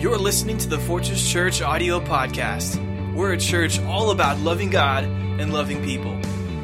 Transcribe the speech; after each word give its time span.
You're 0.00 0.16
listening 0.16 0.56
to 0.56 0.66
the 0.66 0.78
Fortress 0.78 1.30
Church 1.30 1.60
audio 1.60 2.00
podcast. 2.00 3.14
We're 3.14 3.34
a 3.34 3.38
church 3.38 3.78
all 3.80 4.12
about 4.12 4.38
loving 4.38 4.70
God 4.70 5.04
and 5.04 5.52
loving 5.52 5.84
people. 5.84 6.18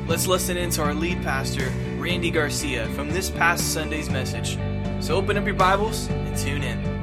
Let's 0.06 0.26
listen 0.26 0.56
in 0.56 0.70
to 0.70 0.82
our 0.82 0.94
lead 0.94 1.20
pastor, 1.22 1.68
Randy 1.98 2.30
Garcia, 2.30 2.88
from 2.94 3.10
this 3.10 3.28
past 3.28 3.74
Sunday's 3.74 4.08
message. 4.08 4.56
So 5.04 5.16
open 5.16 5.36
up 5.36 5.44
your 5.44 5.54
Bibles 5.54 6.08
and 6.08 6.34
tune 6.34 6.62
in. 6.62 6.96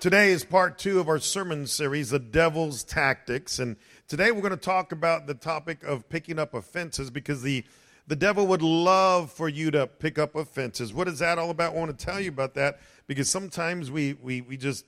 Today 0.00 0.30
is 0.30 0.44
part 0.44 0.78
two 0.78 0.98
of 0.98 1.08
our 1.08 1.18
sermon 1.18 1.66
series, 1.66 2.10
The 2.10 2.18
Devil's 2.18 2.82
Tactics. 2.82 3.58
And 3.58 3.76
today 4.08 4.30
we're 4.30 4.40
going 4.40 4.50
to 4.50 4.56
talk 4.56 4.90
about 4.90 5.26
the 5.26 5.34
topic 5.34 5.84
of 5.84 6.08
picking 6.08 6.38
up 6.38 6.54
offenses 6.54 7.10
because 7.10 7.42
the, 7.42 7.62
the 8.06 8.16
devil 8.16 8.46
would 8.46 8.62
love 8.62 9.30
for 9.30 9.50
you 9.50 9.70
to 9.70 9.86
pick 9.86 10.18
up 10.18 10.34
offenses. 10.34 10.94
What 10.94 11.08
is 11.08 11.18
that 11.18 11.38
all 11.38 11.50
about? 11.50 11.74
I 11.74 11.78
want 11.78 11.96
to 11.96 12.04
tell 12.06 12.18
you 12.18 12.30
about 12.30 12.54
that 12.54 12.80
because 13.06 13.28
sometimes 13.28 13.90
we, 13.90 14.14
we, 14.14 14.40
we 14.40 14.56
just 14.56 14.86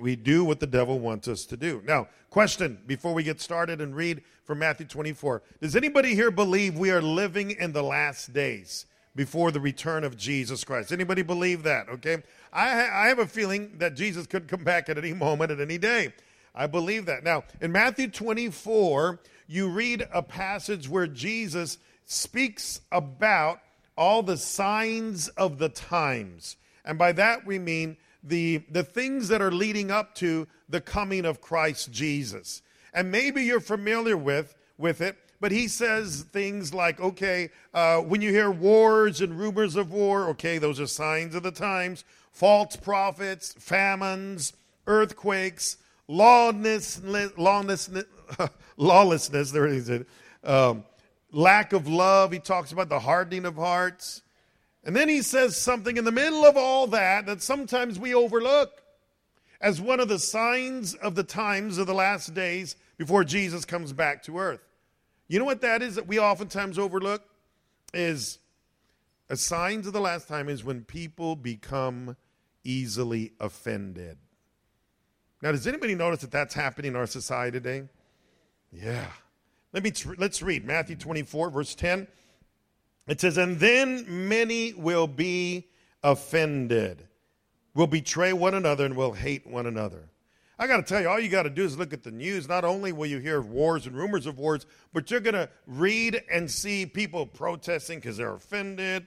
we 0.00 0.16
do 0.16 0.44
what 0.44 0.60
the 0.60 0.66
devil 0.66 0.98
wants 0.98 1.28
us 1.28 1.44
to 1.46 1.56
do. 1.56 1.82
Now, 1.84 2.08
question 2.30 2.78
before 2.86 3.12
we 3.12 3.22
get 3.22 3.40
started 3.40 3.80
and 3.80 3.94
read 3.94 4.22
from 4.44 4.60
Matthew 4.60 4.86
24. 4.86 5.42
Does 5.60 5.76
anybody 5.76 6.14
here 6.14 6.30
believe 6.30 6.78
we 6.78 6.90
are 6.90 7.02
living 7.02 7.50
in 7.50 7.72
the 7.72 7.82
last 7.82 8.32
days? 8.32 8.86
before 9.16 9.50
the 9.50 9.58
return 9.58 10.04
of 10.04 10.16
Jesus 10.16 10.62
Christ. 10.62 10.92
Anybody 10.92 11.22
believe 11.22 11.64
that? 11.64 11.88
Okay. 11.88 12.18
I, 12.52 12.68
I 12.88 13.08
have 13.08 13.18
a 13.18 13.26
feeling 13.26 13.72
that 13.78 13.96
Jesus 13.96 14.28
could 14.28 14.46
come 14.46 14.62
back 14.62 14.88
at 14.88 14.96
any 14.96 15.12
moment, 15.12 15.50
at 15.50 15.58
any 15.58 15.76
day. 15.76 16.12
I 16.58 16.66
believe 16.66 17.06
that. 17.06 17.22
Now, 17.22 17.44
in 17.60 17.70
Matthew 17.70 18.08
24, 18.08 19.20
you 19.46 19.68
read 19.68 20.06
a 20.12 20.22
passage 20.22 20.88
where 20.88 21.06
Jesus 21.06 21.78
speaks 22.04 22.80
about 22.90 23.60
all 23.96 24.24
the 24.24 24.36
signs 24.36 25.28
of 25.28 25.58
the 25.58 25.68
times. 25.68 26.56
And 26.84 26.98
by 26.98 27.12
that 27.12 27.46
we 27.46 27.58
mean 27.58 27.96
the, 28.24 28.64
the 28.70 28.82
things 28.82 29.28
that 29.28 29.40
are 29.40 29.52
leading 29.52 29.92
up 29.92 30.16
to 30.16 30.48
the 30.68 30.80
coming 30.80 31.24
of 31.24 31.40
Christ 31.40 31.92
Jesus. 31.92 32.60
And 32.92 33.12
maybe 33.12 33.44
you're 33.44 33.60
familiar 33.60 34.16
with, 34.16 34.56
with 34.76 35.00
it 35.00 35.16
but 35.40 35.52
he 35.52 35.68
says 35.68 36.24
things 36.32 36.74
like, 36.74 37.00
okay, 37.00 37.50
uh, 37.72 37.98
when 37.98 38.20
you 38.20 38.30
hear 38.30 38.50
wars 38.50 39.20
and 39.20 39.38
rumors 39.38 39.76
of 39.76 39.92
war, 39.92 40.30
okay, 40.30 40.58
those 40.58 40.80
are 40.80 40.86
signs 40.86 41.34
of 41.34 41.44
the 41.44 41.52
times, 41.52 42.04
false 42.32 42.74
prophets, 42.74 43.54
famines, 43.56 44.52
earthquakes, 44.86 45.76
lawlessness, 46.08 47.36
lawlessness, 47.36 48.04
lawlessness 48.76 49.50
there 49.50 49.66
is 49.66 49.88
it, 49.88 50.08
um, 50.42 50.84
lack 51.30 51.72
of 51.72 51.86
love. 51.86 52.32
He 52.32 52.38
talks 52.38 52.72
about 52.72 52.88
the 52.88 52.98
hardening 52.98 53.44
of 53.44 53.56
hearts. 53.56 54.22
And 54.84 54.96
then 54.96 55.08
he 55.08 55.22
says 55.22 55.56
something 55.56 55.96
in 55.96 56.04
the 56.04 56.12
middle 56.12 56.44
of 56.44 56.56
all 56.56 56.86
that 56.88 57.26
that 57.26 57.42
sometimes 57.42 57.98
we 57.98 58.14
overlook 58.14 58.82
as 59.60 59.80
one 59.80 60.00
of 60.00 60.08
the 60.08 60.18
signs 60.18 60.94
of 60.94 61.14
the 61.14 61.24
times 61.24 61.78
of 61.78 61.86
the 61.86 61.94
last 61.94 62.32
days 62.32 62.76
before 62.96 63.24
Jesus 63.24 63.64
comes 63.64 63.92
back 63.92 64.22
to 64.24 64.38
earth. 64.38 64.60
You 65.26 65.38
know 65.38 65.44
what 65.44 65.60
that 65.60 65.82
is 65.82 65.96
that 65.96 66.06
we 66.06 66.18
oftentimes 66.18 66.78
overlook? 66.78 67.22
Is 67.92 68.38
a 69.28 69.36
signs 69.36 69.86
of 69.86 69.92
the 69.92 70.00
last 70.00 70.28
time 70.28 70.48
is 70.48 70.64
when 70.64 70.84
people 70.84 71.36
become 71.36 72.16
easily 72.64 73.32
offended. 73.40 74.18
Now, 75.42 75.52
does 75.52 75.66
anybody 75.66 75.94
notice 75.94 76.20
that 76.22 76.30
that's 76.30 76.54
happening 76.54 76.92
in 76.92 76.96
our 76.96 77.06
society 77.06 77.58
today? 77.58 77.88
Yeah. 78.72 79.06
Let 79.72 79.82
me 79.82 79.90
tr- 79.90 80.14
let's 80.18 80.42
read 80.42 80.64
Matthew 80.64 80.96
24 80.96 81.50
verse 81.50 81.74
10. 81.74 82.08
It 83.06 83.20
says, 83.20 83.38
"And 83.38 83.58
then 83.58 84.28
many 84.28 84.74
will 84.74 85.06
be 85.06 85.68
offended, 86.02 87.08
will 87.74 87.86
betray 87.86 88.32
one 88.32 88.54
another 88.54 88.84
and 88.84 88.96
will 88.96 89.12
hate 89.12 89.46
one 89.46 89.66
another." 89.66 90.10
I 90.60 90.66
got 90.66 90.78
to 90.78 90.82
tell 90.82 91.00
you, 91.00 91.08
all 91.08 91.20
you 91.20 91.28
got 91.28 91.44
to 91.44 91.50
do 91.50 91.64
is 91.64 91.78
look 91.78 91.92
at 91.92 92.02
the 92.02 92.10
news. 92.10 92.48
Not 92.48 92.64
only 92.64 92.90
will 92.90 93.06
you 93.06 93.18
hear 93.18 93.38
of 93.38 93.48
wars 93.48 93.86
and 93.86 93.96
rumors 93.96 94.26
of 94.26 94.38
wars, 94.38 94.66
but 94.92 95.08
you're 95.08 95.20
going 95.20 95.34
to 95.34 95.48
read 95.68 96.20
and 96.32 96.50
see 96.50 96.84
people 96.84 97.26
protesting 97.26 98.00
because 98.00 98.16
they're 98.16 98.34
offended, 98.34 99.06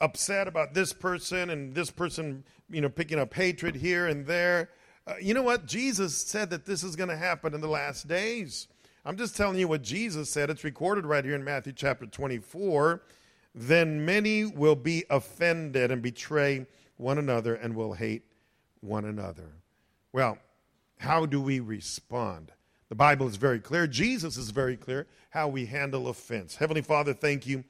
upset 0.00 0.46
about 0.46 0.72
this 0.72 0.92
person 0.92 1.50
and 1.50 1.74
this 1.74 1.90
person, 1.90 2.44
you 2.70 2.80
know, 2.80 2.88
picking 2.88 3.18
up 3.18 3.34
hatred 3.34 3.74
here 3.74 4.06
and 4.06 4.24
there. 4.24 4.70
Uh, 5.06 5.14
you 5.20 5.34
know 5.34 5.42
what? 5.42 5.66
Jesus 5.66 6.16
said 6.16 6.50
that 6.50 6.64
this 6.64 6.82
is 6.82 6.96
going 6.96 7.10
to 7.10 7.16
happen 7.16 7.54
in 7.54 7.60
the 7.60 7.68
last 7.68 8.08
days. 8.08 8.68
I'm 9.04 9.16
just 9.16 9.36
telling 9.36 9.58
you 9.58 9.68
what 9.68 9.82
Jesus 9.82 10.30
said. 10.30 10.48
It's 10.48 10.64
recorded 10.64 11.04
right 11.04 11.24
here 11.24 11.34
in 11.34 11.44
Matthew 11.44 11.74
chapter 11.74 12.06
24. 12.06 13.02
Then 13.54 14.04
many 14.04 14.46
will 14.46 14.74
be 14.74 15.04
offended 15.10 15.90
and 15.90 16.00
betray 16.00 16.66
one 16.96 17.18
another 17.18 17.54
and 17.54 17.74
will 17.76 17.92
hate 17.92 18.22
one 18.80 19.04
another. 19.04 19.52
Well, 20.12 20.38
how 20.98 21.26
do 21.26 21.40
we 21.40 21.60
respond? 21.60 22.52
The 22.88 22.94
Bible 22.94 23.28
is 23.28 23.36
very 23.36 23.60
clear. 23.60 23.86
Jesus 23.86 24.38
is 24.38 24.50
very 24.50 24.76
clear 24.76 25.06
how 25.30 25.48
we 25.48 25.66
handle 25.66 26.08
offense. 26.08 26.56
Heavenly 26.56 26.82
Father, 26.82 27.12
thank 27.12 27.46
you 27.46 27.62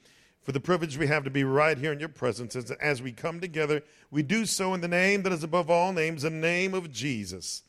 for 0.45 0.53
the 0.53 0.61
privilege 0.61 0.99
we 0.99 1.07
have 1.07 1.25
to 1.25 1.31
be 1.31 1.43
right 1.43 1.79
here 1.79 1.93
in 1.93 1.99
your 1.99 2.09
presence. 2.11 2.55
As, 2.55 2.71
as 2.71 3.03
we 3.03 3.13
come 3.13 3.41
together, 3.41 3.83
we 4.11 4.23
do 4.23 4.45
so 4.45 4.75
in 4.75 4.83
the 4.83 4.89
name 4.89 5.23
that 5.23 5.33
is 5.33 5.43
above 5.43 5.71
all 5.71 5.93
names, 5.93 6.23
the 6.23 6.31
name 6.31 6.75
of 6.75 6.93
Jesus. 6.93 7.63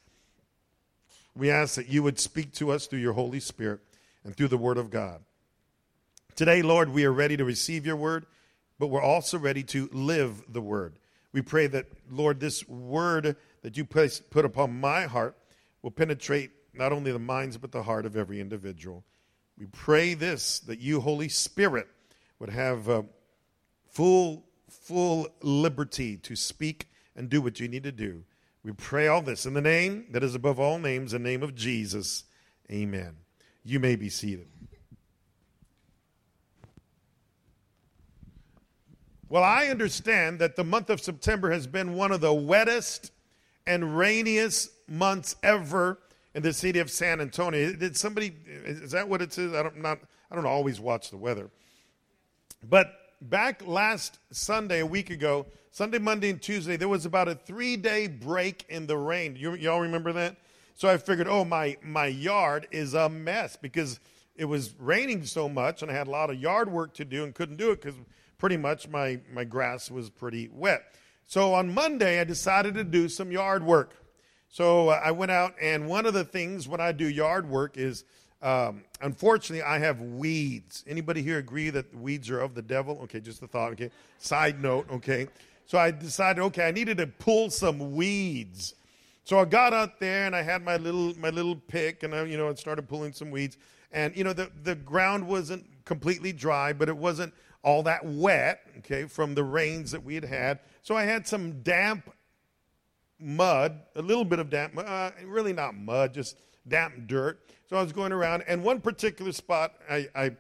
We 1.36 1.50
ask 1.50 1.75
that 1.75 1.88
you 1.88 2.03
would 2.03 2.19
speak 2.19 2.53
to 2.56 2.72
us 2.72 2.86
through 2.86 3.00
your 3.00 3.13
Holy 3.13 3.40
Spirit 3.40 3.80
and 4.25 4.36
through 4.36 4.50
the 4.50 4.58
Word 4.58 4.78
of 4.78 4.90
God. 4.90 5.22
Today, 6.36 6.62
Lord, 6.62 6.90
we 6.90 7.06
are 7.06 7.13
ready 7.13 7.38
to 7.38 7.46
receive 7.46 7.86
your 7.86 7.96
Word, 7.96 8.25
but 8.78 8.88
we're 8.88 9.02
also 9.02 9.38
ready 9.38 9.63
to 9.63 9.90
live 9.94 10.44
the 10.50 10.62
Word. 10.62 11.00
We 11.31 11.42
pray 11.42 11.68
that, 11.68 11.86
Lord, 12.09 12.42
this 12.42 12.68
Word 12.68 13.38
that 13.62 13.78
you 13.78 13.86
put 13.86 14.46
upon 14.46 14.80
my 14.80 15.03
heart 15.03 15.38
will 15.81 15.92
penetrate 15.92 16.52
not 16.74 16.92
only 16.92 17.13
the 17.13 17.19
minds 17.19 17.57
but 17.57 17.72
the 17.72 17.84
heart 17.84 18.06
of 18.06 18.18
every 18.18 18.42
individual. 18.42 19.06
We 19.57 19.66
pray 19.68 20.13
this 20.13 20.59
that 20.59 20.80
you, 20.80 21.00
Holy 21.00 21.30
Spirit, 21.30 21.88
would 22.40 22.50
have 22.50 22.90
uh, 22.90 23.03
full, 23.90 24.46
full 24.69 25.28
liberty 25.41 26.18
to 26.18 26.35
speak 26.35 26.88
and 27.16 27.29
do 27.29 27.41
what 27.41 27.59
you 27.59 27.68
need 27.68 27.84
to 27.84 27.91
do. 27.91 28.23
We 28.63 28.72
pray 28.72 29.07
all 29.07 29.22
this 29.22 29.46
in 29.46 29.53
the 29.53 29.62
name 29.62 30.06
that 30.12 30.23
is 30.23 30.35
above 30.35 30.59
all 30.59 30.79
names, 30.79 31.12
the 31.12 31.19
name 31.19 31.44
of 31.44 31.56
Jesus. 31.56 32.24
Amen. 32.72 33.16
You 33.63 33.79
may 33.79 33.95
be 33.95 34.09
seated. 34.09 34.47
Well, 39.29 39.44
I 39.44 39.68
understand 39.68 40.40
that 40.40 40.56
the 40.56 40.63
month 40.63 40.90
of 40.90 41.01
September 41.01 41.51
has 41.51 41.68
been 41.68 41.94
one 41.94 42.12
of 42.12 42.22
the 42.22 42.34
wettest 42.34 43.12
and 43.68 43.97
rainiest 43.97 44.69
months 44.88 45.35
ever 45.41 46.00
in 46.35 46.44
the 46.44 46.53
city 46.53 46.79
of 46.79 46.91
San 46.91 47.19
Antonio. 47.22 47.74
Did 47.74 47.97
somebody, 47.97 48.35
is 48.45 48.91
that 48.91 49.07
what 49.07 49.22
it 49.22 49.34
says? 49.34 49.53
I 49.53 49.63
don't, 49.63 49.81
not, 49.81 50.00
I 50.29 50.35
don't 50.35 50.45
always 50.45 50.79
watch 50.79 51.09
the 51.09 51.18
weather. 51.18 51.50
But 52.70 52.94
back 53.22 53.66
last 53.66 54.20
Sunday, 54.31 54.80
a 54.80 54.86
week 54.86 55.09
ago, 55.09 55.46
Sunday, 55.72 56.00
Monday, 56.00 56.30
and 56.30 56.42
Tuesday, 56.42 56.78
there 56.78 56.88
was 56.88 57.06
about 57.06 57.28
a 57.28 57.36
three 57.36 57.78
day 57.78 58.08
break 58.08 58.66
in 58.70 58.88
the 58.88 58.98
rain. 58.98 59.36
You, 59.36 59.53
y'all 59.56 59.81
remember 59.81 60.14
that? 60.14 60.38
So 60.74 60.90
I 60.90 60.98
figured, 60.98 61.28
oh, 61.28 61.46
my, 61.46 61.78
my 61.84 62.08
yard 62.08 62.68
is 62.72 62.94
a 62.94 63.08
mess 63.08 63.56
because 63.56 64.00
it 64.36 64.46
was 64.46 64.74
raining 64.80 65.25
so 65.25 65.48
much 65.48 65.81
and 65.81 65.92
I 65.92 65.94
had 65.94 66.08
a 66.08 66.12
lot 66.12 66.30
of 66.30 66.40
yard 66.40 66.72
work 66.72 66.94
to 66.96 67.06
do 67.06 67.24
and 67.24 67.34
couldn't 67.34 67.58
do 67.58 67.72
it 67.72 67.81
because 67.81 67.98
pretty 68.38 68.58
much 68.58 68.88
my, 68.90 69.20
my 69.31 69.44
grass 69.44 69.90
was 69.92 70.09
pretty 70.09 70.50
wet. 70.52 70.81
So 71.25 71.54
on 71.54 71.74
Monday, 71.74 72.20
I 72.20 72.24
decided 72.24 72.74
to 72.75 72.84
do 72.84 73.08
some 73.08 73.31
yard 73.31 73.64
work. 73.64 73.96
So 74.50 74.89
uh, 74.89 75.01
I 75.04 75.12
went 75.12 75.31
out, 75.31 75.56
and 75.62 75.88
one 75.88 76.06
of 76.06 76.13
the 76.13 76.24
things 76.24 76.68
when 76.68 76.80
I 76.80 76.92
do 76.92 77.10
yard 77.10 77.50
work 77.50 77.78
is, 77.78 78.06
um, 78.45 78.83
unfortunately, 79.01 79.63
I 79.63 79.80
have 79.80 80.00
weeds. 80.00 80.83
Anybody 80.88 81.24
here 81.24 81.39
agree 81.39 81.71
that 81.71 81.94
weeds 81.95 82.30
are 82.30 82.39
of 82.39 82.53
the 82.53 82.62
devil? 82.62 83.00
Okay, 83.03 83.19
just 83.19 83.42
a 83.42 83.47
thought. 83.47 83.71
Okay, 83.71 83.89
side 84.19 84.62
note. 84.62 84.88
Okay, 84.92 85.27
so 85.65 85.80
I 85.80 85.89
decided, 85.89 86.42
okay, 86.44 86.68
I 86.68 86.71
needed 86.71 86.97
to 86.97 87.07
pull 87.07 87.50
some 87.50 87.95
weeds. 87.95 88.75
So 89.24 89.39
I 89.39 89.45
got 89.45 89.74
out 89.74 90.00
there, 90.00 90.27
and 90.27 90.36
I 90.36 90.44
had 90.44 90.63
my 90.63 90.77
little 90.77 91.18
my 91.18 91.31
little 91.31 91.56
pick, 91.56 92.03
and 92.03 92.13
I, 92.13 92.25
you 92.25 92.38
know, 92.38 92.47
I 92.47 92.53
started 92.53 92.88
pulling 92.88 93.13
some 93.13 93.31
weeds. 93.31 93.57
And 93.92 94.15
you 94.15 94.24
know, 94.24 94.33
the 94.33 94.51
the 94.62 94.75
ground 94.75 95.27
wasn't 95.27 95.65
completely 95.83 96.31
dry, 96.31 96.71
but 96.71 96.88
it 96.88 96.95
wasn't 96.95 97.33
all 97.63 97.81
that 97.83 98.06
wet. 98.06 98.62
Okay, 98.77 99.06
from 99.06 99.33
the 99.33 99.44
rains 99.44 99.89
that 99.89 100.03
we 100.03 100.13
had 100.13 100.24
had. 100.24 100.59
So 100.83 100.95
I 100.95 101.06
had 101.06 101.25
some 101.25 101.63
damp 101.63 102.13
mud, 103.19 103.81
a 103.95 104.03
little 104.03 104.25
bit 104.25 104.38
of 104.38 104.51
damp, 104.51 104.77
uh, 104.77 105.09
really 105.25 105.53
not 105.53 105.75
mud, 105.75 106.13
just 106.13 106.38
damp 106.67 107.07
dirt. 107.07 107.39
So 107.69 107.77
I 107.77 107.81
was 107.81 107.91
going 107.91 108.12
around, 108.12 108.44
and 108.47 108.63
one 108.63 108.81
particular 108.81 109.31
spot 109.31 109.73
I, 109.89 110.07
I, 110.15 110.31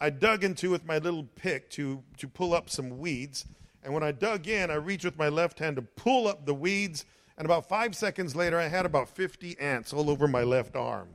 I 0.00 0.10
dug 0.10 0.44
into 0.44 0.70
with 0.70 0.84
my 0.84 0.98
little 0.98 1.24
pick 1.36 1.70
to, 1.70 2.02
to 2.18 2.28
pull 2.28 2.54
up 2.54 2.68
some 2.68 2.98
weeds. 2.98 3.46
And 3.82 3.92
when 3.92 4.02
I 4.02 4.12
dug 4.12 4.48
in, 4.48 4.70
I 4.70 4.74
reached 4.74 5.04
with 5.04 5.18
my 5.18 5.28
left 5.28 5.58
hand 5.58 5.76
to 5.76 5.82
pull 5.82 6.28
up 6.28 6.46
the 6.46 6.54
weeds. 6.54 7.04
And 7.36 7.44
about 7.46 7.68
five 7.68 7.96
seconds 7.96 8.36
later, 8.36 8.58
I 8.58 8.68
had 8.68 8.86
about 8.86 9.08
50 9.08 9.58
ants 9.58 9.92
all 9.92 10.10
over 10.10 10.28
my 10.28 10.42
left 10.42 10.76
arm. 10.76 11.08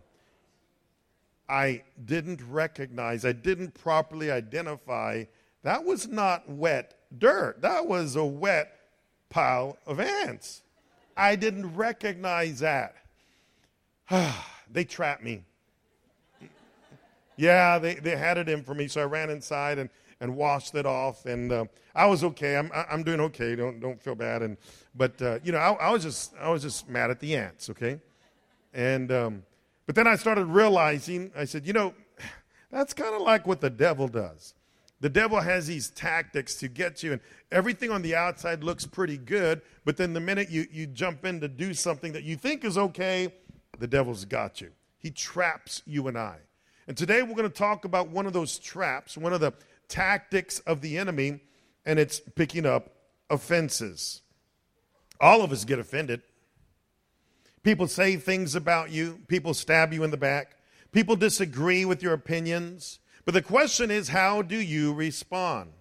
I 1.48 1.84
didn't 2.06 2.42
recognize, 2.48 3.26
I 3.26 3.32
didn't 3.32 3.74
properly 3.74 4.30
identify 4.30 5.26
that 5.64 5.84
was 5.84 6.08
not 6.08 6.50
wet 6.50 6.96
dirt. 7.18 7.62
That 7.62 7.88
was 7.88 8.16
a 8.16 8.26
wet 8.26 8.74
pile 9.30 9.78
of 9.86 10.00
ants. 10.00 10.62
I 11.18 11.36
didn't 11.36 11.76
recognize 11.76 12.60
that. 12.60 12.96
Ah. 14.12 14.59
They 14.72 14.84
trapped 14.84 15.24
me. 15.24 15.44
Yeah, 17.38 17.80
they, 17.80 17.96
they 17.96 18.18
had 18.18 18.38
it 18.38 18.50
in 18.50 18.64
for 18.64 18.76
me, 18.76 18.88
so 18.88 19.02
I 19.02 19.06
ran 19.06 19.30
inside 19.30 19.78
and, 19.80 19.90
and 20.20 20.36
washed 20.36 20.76
it 20.76 20.86
off, 20.86 21.26
and 21.26 21.52
uh, 21.52 21.66
I 21.96 22.06
was 22.06 22.24
okay. 22.24 22.58
I'm, 22.58 22.70
I'm 22.74 23.04
doing 23.04 23.22
okay. 23.22 23.56
Don't, 23.56 23.80
don't 23.80 24.02
feel 24.02 24.16
bad. 24.16 24.42
And, 24.42 24.58
but, 24.94 25.22
uh, 25.22 25.40
you 25.44 25.54
know, 25.54 25.58
I, 25.58 25.72
I, 25.72 25.90
was 25.90 26.04
just, 26.04 26.34
I 26.38 26.50
was 26.50 26.62
just 26.62 26.90
mad 26.90 27.10
at 27.10 27.22
the 27.22 27.38
ants, 27.38 27.70
okay? 27.70 28.00
And, 28.74 29.12
um, 29.12 29.44
but 29.86 29.96
then 29.96 30.06
I 30.06 30.18
started 30.18 30.46
realizing, 30.46 31.32
I 31.36 31.46
said, 31.46 31.66
you 31.66 31.72
know, 31.72 31.94
that's 32.72 32.94
kind 32.94 33.16
of 33.16 33.22
like 33.22 33.48
what 33.48 33.62
the 33.62 33.70
devil 33.70 34.10
does. 34.10 34.54
The 35.02 35.10
devil 35.10 35.40
has 35.40 35.66
these 35.66 35.90
tactics 35.92 36.56
to 36.56 36.68
get 36.68 37.02
you, 37.04 37.14
and 37.14 37.22
everything 37.54 37.90
on 37.90 38.02
the 38.02 38.16
outside 38.16 38.66
looks 38.66 38.86
pretty 38.86 39.18
good, 39.18 39.62
but 39.86 39.96
then 39.96 40.14
the 40.14 40.20
minute 40.20 40.50
you, 40.50 40.68
you 40.72 40.88
jump 40.88 41.24
in 41.24 41.40
to 41.40 41.48
do 41.48 41.74
something 41.74 42.12
that 42.12 42.24
you 42.24 42.36
think 42.36 42.66
is 42.66 42.78
okay, 42.78 43.34
the 43.80 43.88
devil's 43.88 44.26
got 44.26 44.62
you. 44.62 44.72
He 44.98 45.12
traps 45.12 45.82
you 45.86 46.08
and 46.08 46.18
I. 46.18 46.38
And 46.88 46.98
today 46.98 47.22
we're 47.22 47.36
going 47.36 47.44
to 47.44 47.50
talk 47.50 47.86
about 47.86 48.10
one 48.10 48.26
of 48.26 48.34
those 48.34 48.58
traps, 48.58 49.18
one 49.18 49.34
of 49.34 49.40
the 49.40 49.54
tactics 49.88 50.60
of 50.60 50.82
the 50.82 50.98
enemy, 50.98 51.40
and 51.86 52.00
it's 52.00 52.20
picking 52.36 52.66
up 52.66 52.92
offenses. 53.30 54.22
All 55.22 55.42
of 55.42 55.52
us 55.52 55.66
get 55.66 55.80
offended. 55.80 56.22
People 57.64 57.88
say 57.88 58.16
things 58.16 58.56
about 58.56 58.90
you, 58.90 59.20
people 59.28 59.54
stab 59.54 59.94
you 59.94 60.04
in 60.04 60.12
the 60.12 60.18
back, 60.18 60.56
people 60.92 61.16
disagree 61.16 61.86
with 61.86 62.02
your 62.02 62.14
opinions. 62.14 63.00
But 63.26 63.34
the 63.34 63.42
question 63.42 63.92
is, 63.92 64.10
how 64.10 64.42
do 64.42 64.56
you 64.56 64.94
respond? 64.94 65.74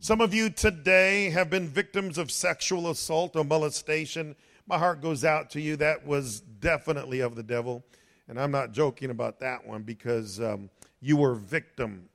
Some 0.00 0.20
of 0.20 0.34
you 0.34 0.50
today 0.50 1.30
have 1.30 1.48
been 1.48 1.68
victims 1.68 2.18
of 2.18 2.30
sexual 2.30 2.90
assault 2.90 3.34
or 3.34 3.44
molestation. 3.44 4.36
My 4.66 4.78
heart 4.78 5.00
goes 5.00 5.24
out 5.24 5.50
to 5.50 5.60
you. 5.60 5.76
That 5.76 6.06
was 6.06 6.40
definitely 6.40 7.20
of 7.20 7.36
the 7.36 7.42
devil. 7.42 7.84
And 8.28 8.40
I'm 8.40 8.50
not 8.50 8.72
joking 8.72 9.10
about 9.10 9.40
that 9.40 9.66
one 9.66 9.82
because 9.82 10.40
um, 10.40 10.70
you 11.00 11.16
were 11.16 11.34
victim. 11.34 12.08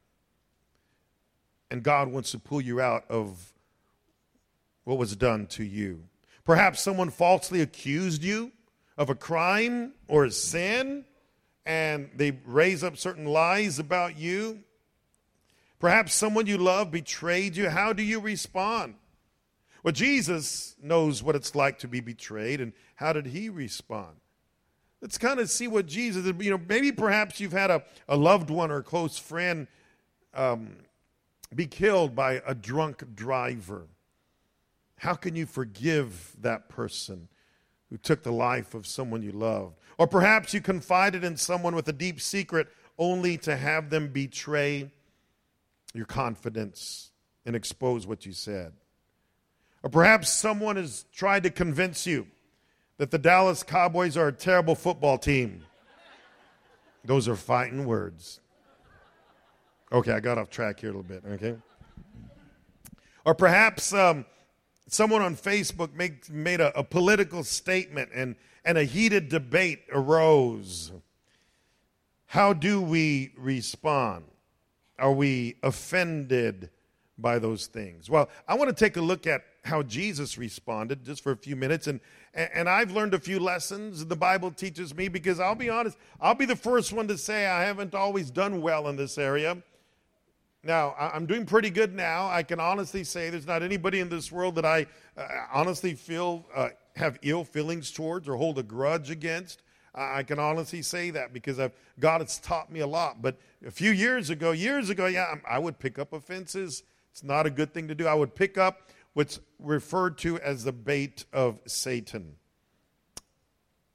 And 1.69 1.81
God 1.81 2.09
wants 2.09 2.31
to 2.31 2.39
pull 2.39 2.59
you 2.59 2.81
out 2.81 3.05
of 3.09 3.53
what 4.83 4.97
was 4.97 5.15
done 5.15 5.47
to 5.47 5.63
you. 5.63 6.03
Perhaps 6.43 6.81
someone 6.81 7.09
falsely 7.09 7.61
accused 7.61 8.23
you 8.23 8.51
of 8.97 9.09
a 9.09 9.15
crime 9.15 9.93
or 10.07 10.25
a 10.25 10.31
sin 10.31 11.05
and 11.65 12.09
they 12.15 12.31
raise 12.45 12.83
up 12.83 12.97
certain 12.97 13.25
lies 13.25 13.79
about 13.79 14.17
you. 14.17 14.59
Perhaps 15.79 16.13
someone 16.13 16.47
you 16.47 16.57
love 16.57 16.91
betrayed 16.91 17.55
you. 17.55 17.69
How 17.69 17.93
do 17.93 18.03
you 18.03 18.19
respond? 18.19 18.95
Well, 19.83 19.91
Jesus 19.91 20.75
knows 20.81 21.23
what 21.23 21.35
it's 21.35 21.55
like 21.55 21.79
to 21.79 21.87
be 21.87 22.01
betrayed, 22.01 22.61
and 22.61 22.73
how 22.95 23.13
did 23.13 23.27
he 23.27 23.49
respond? 23.49 24.17
Let's 25.01 25.17
kind 25.17 25.39
of 25.39 25.49
see 25.49 25.67
what 25.67 25.87
Jesus, 25.87 26.25
you 26.39 26.51
know, 26.51 26.61
maybe 26.69 26.91
perhaps 26.91 27.39
you've 27.39 27.51
had 27.51 27.71
a, 27.71 27.83
a 28.07 28.15
loved 28.15 28.51
one 28.51 28.69
or 28.69 28.77
a 28.77 28.83
close 28.83 29.17
friend 29.17 29.67
um, 30.35 30.75
be 31.55 31.65
killed 31.65 32.15
by 32.15 32.41
a 32.45 32.53
drunk 32.53 33.15
driver. 33.15 33.87
How 34.97 35.15
can 35.15 35.35
you 35.35 35.47
forgive 35.47 36.35
that 36.41 36.69
person 36.69 37.27
who 37.89 37.97
took 37.97 38.21
the 38.21 38.31
life 38.31 38.75
of 38.75 38.85
someone 38.85 39.23
you 39.23 39.31
loved? 39.31 39.79
Or 39.97 40.05
perhaps 40.05 40.53
you 40.53 40.61
confided 40.61 41.23
in 41.23 41.35
someone 41.35 41.75
with 41.75 41.87
a 41.87 41.93
deep 41.93 42.21
secret 42.21 42.67
only 42.99 43.37
to 43.39 43.57
have 43.57 43.89
them 43.89 44.09
betray 44.09 44.91
your 45.95 46.05
confidence 46.05 47.09
and 47.45 47.55
expose 47.55 48.05
what 48.05 48.25
you 48.25 48.33
said. 48.33 48.73
Or 49.83 49.89
perhaps 49.89 50.29
someone 50.29 50.75
has 50.75 51.05
tried 51.13 51.43
to 51.43 51.49
convince 51.49 52.05
you 52.05 52.27
that 52.97 53.11
the 53.11 53.17
Dallas 53.17 53.63
Cowboys 53.63 54.15
are 54.15 54.27
a 54.27 54.33
terrible 54.33 54.75
football 54.75 55.17
team. 55.17 55.63
Those 57.03 57.27
are 57.27 57.35
fighting 57.35 57.85
words. 57.85 58.39
Okay, 59.91 60.11
I 60.11 60.19
got 60.19 60.37
off 60.37 60.49
track 60.49 60.79
here 60.79 60.89
a 60.89 60.93
little 60.93 61.03
bit, 61.03 61.23
okay? 61.33 61.55
Or 63.25 63.33
perhaps 63.33 63.93
um, 63.93 64.25
someone 64.87 65.21
on 65.21 65.35
Facebook 65.35 65.93
make, 65.93 66.29
made 66.29 66.61
a, 66.61 66.77
a 66.77 66.83
political 66.83 67.43
statement 67.43 68.09
and 68.13 68.35
and 68.63 68.77
a 68.77 68.83
heated 68.83 69.29
debate 69.29 69.83
arose. 69.91 70.91
How 72.27 72.53
do 72.53 72.81
we 72.81 73.33
respond? 73.37 74.25
Are 74.99 75.11
we 75.11 75.55
offended 75.63 76.69
by 77.17 77.39
those 77.39 77.67
things? 77.67 78.09
Well, 78.09 78.29
I 78.47 78.55
want 78.55 78.69
to 78.69 78.75
take 78.75 78.97
a 78.97 79.01
look 79.01 79.25
at 79.27 79.43
how 79.63 79.83
Jesus 79.83 80.37
responded 80.37 81.03
just 81.03 81.23
for 81.23 81.31
a 81.31 81.37
few 81.37 81.55
minutes. 81.55 81.87
And, 81.87 81.99
and 82.33 82.67
I've 82.67 82.91
learned 82.91 83.13
a 83.13 83.19
few 83.19 83.39
lessons 83.39 84.05
the 84.05 84.15
Bible 84.15 84.51
teaches 84.51 84.95
me 84.95 85.07
because 85.07 85.39
I'll 85.39 85.55
be 85.55 85.69
honest, 85.69 85.97
I'll 86.19 86.35
be 86.35 86.45
the 86.45 86.55
first 86.55 86.91
one 86.93 87.07
to 87.07 87.17
say 87.17 87.45
I 87.45 87.63
haven't 87.63 87.93
always 87.93 88.31
done 88.31 88.61
well 88.61 88.87
in 88.87 88.95
this 88.95 89.17
area. 89.17 89.57
Now, 90.63 90.95
I'm 90.99 91.25
doing 91.25 91.45
pretty 91.45 91.71
good 91.71 91.95
now. 91.95 92.29
I 92.29 92.43
can 92.43 92.59
honestly 92.59 93.03
say 93.03 93.31
there's 93.31 93.47
not 93.47 93.63
anybody 93.63 93.99
in 93.99 94.09
this 94.09 94.31
world 94.31 94.55
that 94.55 94.65
I 94.65 94.85
uh, 95.17 95.27
honestly 95.51 95.95
feel 95.95 96.45
uh, 96.55 96.69
have 96.95 97.17
ill 97.23 97.43
feelings 97.43 97.91
towards 97.91 98.29
or 98.29 98.35
hold 98.35 98.59
a 98.59 98.63
grudge 98.63 99.09
against. 99.09 99.63
I 99.93 100.23
can 100.23 100.39
honestly 100.39 100.83
say 100.83 101.09
that 101.11 101.33
because 101.33 101.59
I've, 101.59 101.73
God 101.99 102.21
has 102.21 102.39
taught 102.39 102.71
me 102.71 102.79
a 102.79 102.87
lot. 102.87 103.21
But 103.21 103.37
a 103.65 103.71
few 103.71 103.91
years 103.91 104.29
ago, 104.29 104.51
years 104.51 104.89
ago, 104.89 105.07
yeah, 105.07 105.33
I 105.49 105.59
would 105.59 105.79
pick 105.79 105.99
up 105.99 106.13
offenses. 106.13 106.83
It's 107.11 107.23
not 107.23 107.45
a 107.45 107.49
good 107.49 107.73
thing 107.73 107.87
to 107.89 107.95
do. 107.95 108.07
I 108.07 108.13
would 108.13 108.33
pick 108.33 108.57
up 108.57 108.87
what's 109.13 109.39
referred 109.59 110.17
to 110.19 110.39
as 110.39 110.63
the 110.63 110.71
bait 110.71 111.25
of 111.33 111.59
Satan. 111.67 112.35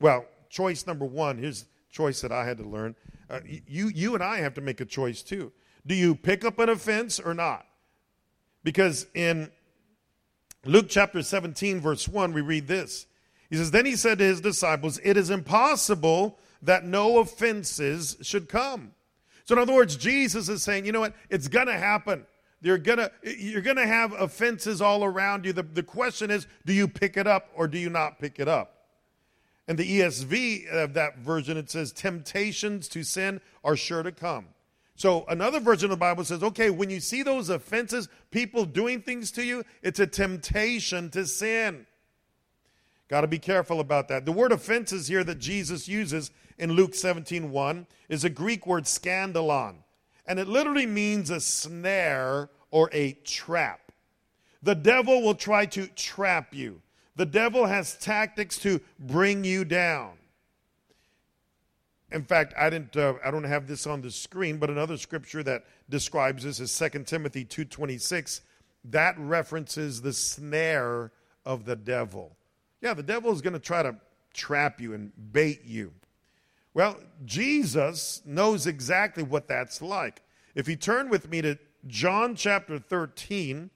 Well, 0.00 0.26
choice 0.48 0.86
number 0.86 1.04
one 1.04 1.38
here's 1.38 1.66
choice 1.90 2.20
that 2.20 2.32
I 2.32 2.44
had 2.44 2.58
to 2.58 2.64
learn. 2.64 2.94
Uh, 3.28 3.40
you, 3.44 3.88
you 3.88 4.14
and 4.14 4.22
I 4.22 4.38
have 4.38 4.54
to 4.54 4.60
make 4.60 4.80
a 4.80 4.84
choice 4.84 5.22
too. 5.22 5.52
Do 5.86 5.94
you 5.94 6.14
pick 6.14 6.44
up 6.44 6.58
an 6.58 6.68
offense 6.68 7.18
or 7.18 7.32
not? 7.34 7.66
Because 8.62 9.06
in 9.14 9.50
Luke 10.64 10.86
chapter 10.88 11.22
17, 11.22 11.80
verse 11.80 12.08
1, 12.08 12.32
we 12.32 12.40
read 12.40 12.66
this. 12.66 13.06
He 13.48 13.56
says, 13.56 13.70
Then 13.70 13.86
he 13.86 13.96
said 13.96 14.18
to 14.18 14.24
his 14.24 14.40
disciples, 14.40 14.98
It 15.02 15.16
is 15.16 15.30
impossible 15.30 16.38
that 16.62 16.84
no 16.84 17.18
offenses 17.18 18.16
should 18.22 18.48
come. 18.48 18.92
So, 19.44 19.54
in 19.54 19.60
other 19.60 19.74
words, 19.74 19.96
Jesus 19.96 20.48
is 20.48 20.62
saying, 20.62 20.84
You 20.84 20.92
know 20.92 21.00
what? 21.00 21.14
It's 21.30 21.48
going 21.48 21.68
to 21.68 21.78
happen. 21.78 22.26
You're 22.62 22.78
gonna, 22.78 23.10
you're 23.22 23.62
gonna 23.62 23.86
have 23.86 24.12
offenses 24.12 24.80
all 24.80 25.04
around 25.04 25.44
you. 25.44 25.52
The, 25.52 25.62
the 25.62 25.82
question 25.82 26.30
is, 26.30 26.46
do 26.64 26.72
you 26.72 26.88
pick 26.88 27.16
it 27.16 27.26
up 27.26 27.50
or 27.54 27.68
do 27.68 27.78
you 27.78 27.90
not 27.90 28.18
pick 28.18 28.40
it 28.40 28.48
up? 28.48 28.72
And 29.68 29.76
the 29.76 30.00
ESV 30.00 30.68
of 30.68 30.90
uh, 30.90 30.92
that 30.94 31.18
version, 31.18 31.56
it 31.56 31.70
says, 31.70 31.92
Temptations 31.92 32.88
to 32.88 33.02
sin 33.02 33.40
are 33.64 33.76
sure 33.76 34.02
to 34.02 34.12
come. 34.12 34.46
So 34.96 35.26
another 35.28 35.60
version 35.60 35.86
of 35.86 35.90
the 35.90 35.96
Bible 36.00 36.24
says, 36.24 36.42
okay, 36.42 36.70
when 36.70 36.88
you 36.88 37.00
see 37.00 37.22
those 37.22 37.50
offenses, 37.50 38.08
people 38.30 38.64
doing 38.64 39.02
things 39.02 39.30
to 39.32 39.44
you, 39.44 39.62
it's 39.82 40.00
a 40.00 40.06
temptation 40.06 41.10
to 41.10 41.26
sin. 41.26 41.86
Got 43.08 43.20
to 43.20 43.26
be 43.26 43.38
careful 43.38 43.80
about 43.80 44.08
that. 44.08 44.24
The 44.24 44.32
word 44.32 44.52
offenses 44.52 45.06
here 45.06 45.22
that 45.22 45.38
Jesus 45.38 45.86
uses 45.86 46.30
in 46.58 46.72
Luke 46.72 46.94
17 46.94 47.50
1 47.50 47.86
is 48.08 48.24
a 48.24 48.30
Greek 48.30 48.66
word 48.66 48.84
scandalon, 48.84 49.76
and 50.26 50.38
it 50.38 50.48
literally 50.48 50.86
means 50.86 51.30
a 51.30 51.40
snare 51.40 52.50
or 52.70 52.90
a 52.92 53.12
trap. 53.24 53.92
The 54.62 54.74
devil 54.74 55.22
will 55.22 55.34
try 55.34 55.66
to 55.66 55.86
trap 55.86 56.54
you. 56.54 56.82
The 57.14 57.26
devil 57.26 57.66
has 57.66 57.96
tactics 57.96 58.58
to 58.58 58.80
bring 58.98 59.44
you 59.44 59.64
down. 59.64 60.12
In 62.12 62.24
fact, 62.24 62.54
I 62.56 62.70
didn't. 62.70 62.96
Uh, 62.96 63.14
I 63.24 63.30
don't 63.30 63.44
have 63.44 63.66
this 63.66 63.86
on 63.86 64.00
the 64.00 64.10
screen, 64.10 64.58
but 64.58 64.70
another 64.70 64.96
scripture 64.96 65.42
that 65.42 65.64
describes 65.88 66.44
this 66.44 66.60
is 66.60 66.76
2 66.76 67.04
Timothy 67.04 67.44
two 67.44 67.64
twenty 67.64 67.98
six. 67.98 68.42
That 68.84 69.18
references 69.18 70.02
the 70.02 70.12
snare 70.12 71.10
of 71.44 71.64
the 71.64 71.74
devil. 71.74 72.36
Yeah, 72.80 72.94
the 72.94 73.02
devil 73.02 73.32
is 73.32 73.42
going 73.42 73.54
to 73.54 73.58
try 73.58 73.82
to 73.82 73.96
trap 74.32 74.80
you 74.80 74.94
and 74.94 75.12
bait 75.32 75.64
you. 75.64 75.92
Well, 76.76 77.00
Jesus 77.24 78.20
knows 78.26 78.66
exactly 78.66 79.22
what 79.22 79.48
that's 79.48 79.80
like. 79.80 80.20
If 80.54 80.68
you 80.68 80.76
turn 80.76 81.08
with 81.08 81.30
me 81.30 81.40
to 81.40 81.56
John 81.86 82.34
chapter 82.34 82.78
13, 82.78 83.70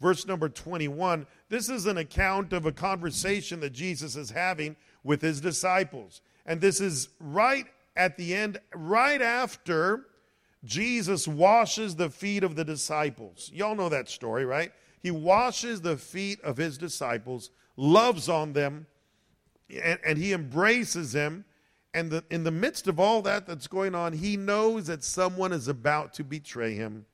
verse 0.00 0.26
number 0.26 0.48
21, 0.48 1.28
this 1.48 1.68
is 1.68 1.86
an 1.86 1.96
account 1.96 2.52
of 2.52 2.66
a 2.66 2.72
conversation 2.72 3.60
that 3.60 3.70
Jesus 3.70 4.16
is 4.16 4.30
having 4.30 4.74
with 5.04 5.22
his 5.22 5.40
disciples. 5.40 6.22
And 6.44 6.60
this 6.60 6.80
is 6.80 7.10
right 7.20 7.66
at 7.94 8.16
the 8.16 8.34
end, 8.34 8.58
right 8.74 9.22
after 9.22 10.06
Jesus 10.64 11.28
washes 11.28 11.94
the 11.94 12.10
feet 12.10 12.42
of 12.42 12.56
the 12.56 12.64
disciples. 12.64 13.48
Y'all 13.54 13.76
know 13.76 13.90
that 13.90 14.08
story, 14.08 14.44
right? 14.44 14.72
He 15.04 15.12
washes 15.12 15.82
the 15.82 15.96
feet 15.96 16.40
of 16.40 16.56
his 16.56 16.78
disciples, 16.78 17.50
loves 17.76 18.28
on 18.28 18.54
them, 18.54 18.88
and, 19.70 20.00
and 20.04 20.18
he 20.18 20.32
embraces 20.32 21.12
them. 21.12 21.44
And 21.94 22.10
the, 22.10 22.24
in 22.28 22.42
the 22.42 22.50
midst 22.50 22.88
of 22.88 22.98
all 22.98 23.22
that 23.22 23.46
that's 23.46 23.68
going 23.68 23.94
on, 23.94 24.14
he 24.14 24.36
knows 24.36 24.88
that 24.88 25.04
someone 25.04 25.52
is 25.52 25.68
about 25.68 26.12
to 26.14 26.24
betray 26.24 26.74
him. 26.74 27.06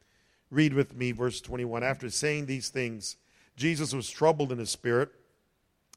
Read 0.50 0.72
with 0.72 0.96
me, 0.96 1.12
verse 1.12 1.42
21. 1.42 1.84
After 1.84 2.08
saying 2.08 2.46
these 2.46 2.70
things, 2.70 3.16
Jesus 3.56 3.92
was 3.92 4.08
troubled 4.08 4.50
in 4.50 4.58
his 4.58 4.70
spirit 4.70 5.10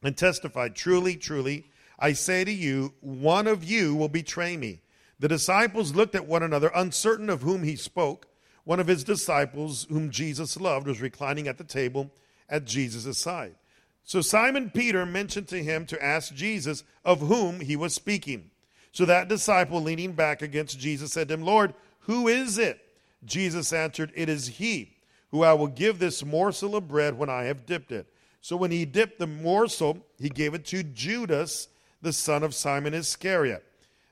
and 0.03 0.17
testified, 0.17 0.75
Truly, 0.75 1.15
truly, 1.15 1.65
I 1.97 2.11
say 2.11 2.43
to 2.43 2.51
you, 2.51 2.93
one 2.99 3.47
of 3.47 3.63
you 3.63 3.95
will 3.95 4.09
betray 4.09 4.57
me. 4.57 4.81
The 5.17 5.29
disciples 5.29 5.95
looked 5.95 6.15
at 6.15 6.27
one 6.27 6.43
another, 6.43 6.69
uncertain 6.75 7.29
of 7.29 7.41
whom 7.41 7.63
he 7.63 7.77
spoke. 7.77 8.27
One 8.65 8.81
of 8.81 8.87
his 8.87 9.05
disciples, 9.05 9.87
whom 9.89 10.09
Jesus 10.11 10.59
loved, 10.59 10.87
was 10.87 11.01
reclining 11.01 11.47
at 11.47 11.57
the 11.57 11.63
table 11.63 12.11
at 12.49 12.65
Jesus' 12.65 13.17
side. 13.17 13.55
So 14.03 14.19
Simon 14.19 14.69
Peter 14.69 15.05
mentioned 15.05 15.47
to 15.49 15.63
him 15.63 15.85
to 15.85 16.03
ask 16.03 16.33
Jesus 16.33 16.83
of 17.05 17.21
whom 17.21 17.61
he 17.61 17.77
was 17.77 17.93
speaking. 17.93 18.51
So 18.93 19.05
that 19.05 19.27
disciple, 19.27 19.81
leaning 19.81 20.13
back 20.13 20.41
against 20.41 20.79
Jesus, 20.79 21.11
said 21.11 21.27
to 21.27 21.33
him, 21.33 21.41
Lord, 21.41 21.73
who 22.01 22.27
is 22.27 22.57
it? 22.57 22.79
Jesus 23.25 23.73
answered, 23.73 24.11
It 24.15 24.29
is 24.29 24.47
he 24.47 24.93
who 25.31 25.43
I 25.43 25.53
will 25.53 25.67
give 25.67 25.97
this 25.97 26.23
morsel 26.23 26.75
of 26.75 26.87
bread 26.87 27.17
when 27.17 27.29
I 27.29 27.45
have 27.45 27.65
dipped 27.65 27.91
it. 27.91 28.07
So 28.39 28.55
when 28.55 28.69
he 28.69 28.85
dipped 28.85 29.17
the 29.17 29.27
morsel, 29.27 30.05
he 30.19 30.29
gave 30.29 30.53
it 30.53 30.63
to 30.65 30.83
Judas, 30.83 31.69
the 32.01 32.13
son 32.13 32.43
of 32.43 32.53
Simon 32.53 32.93
Iscariot. 32.93 33.65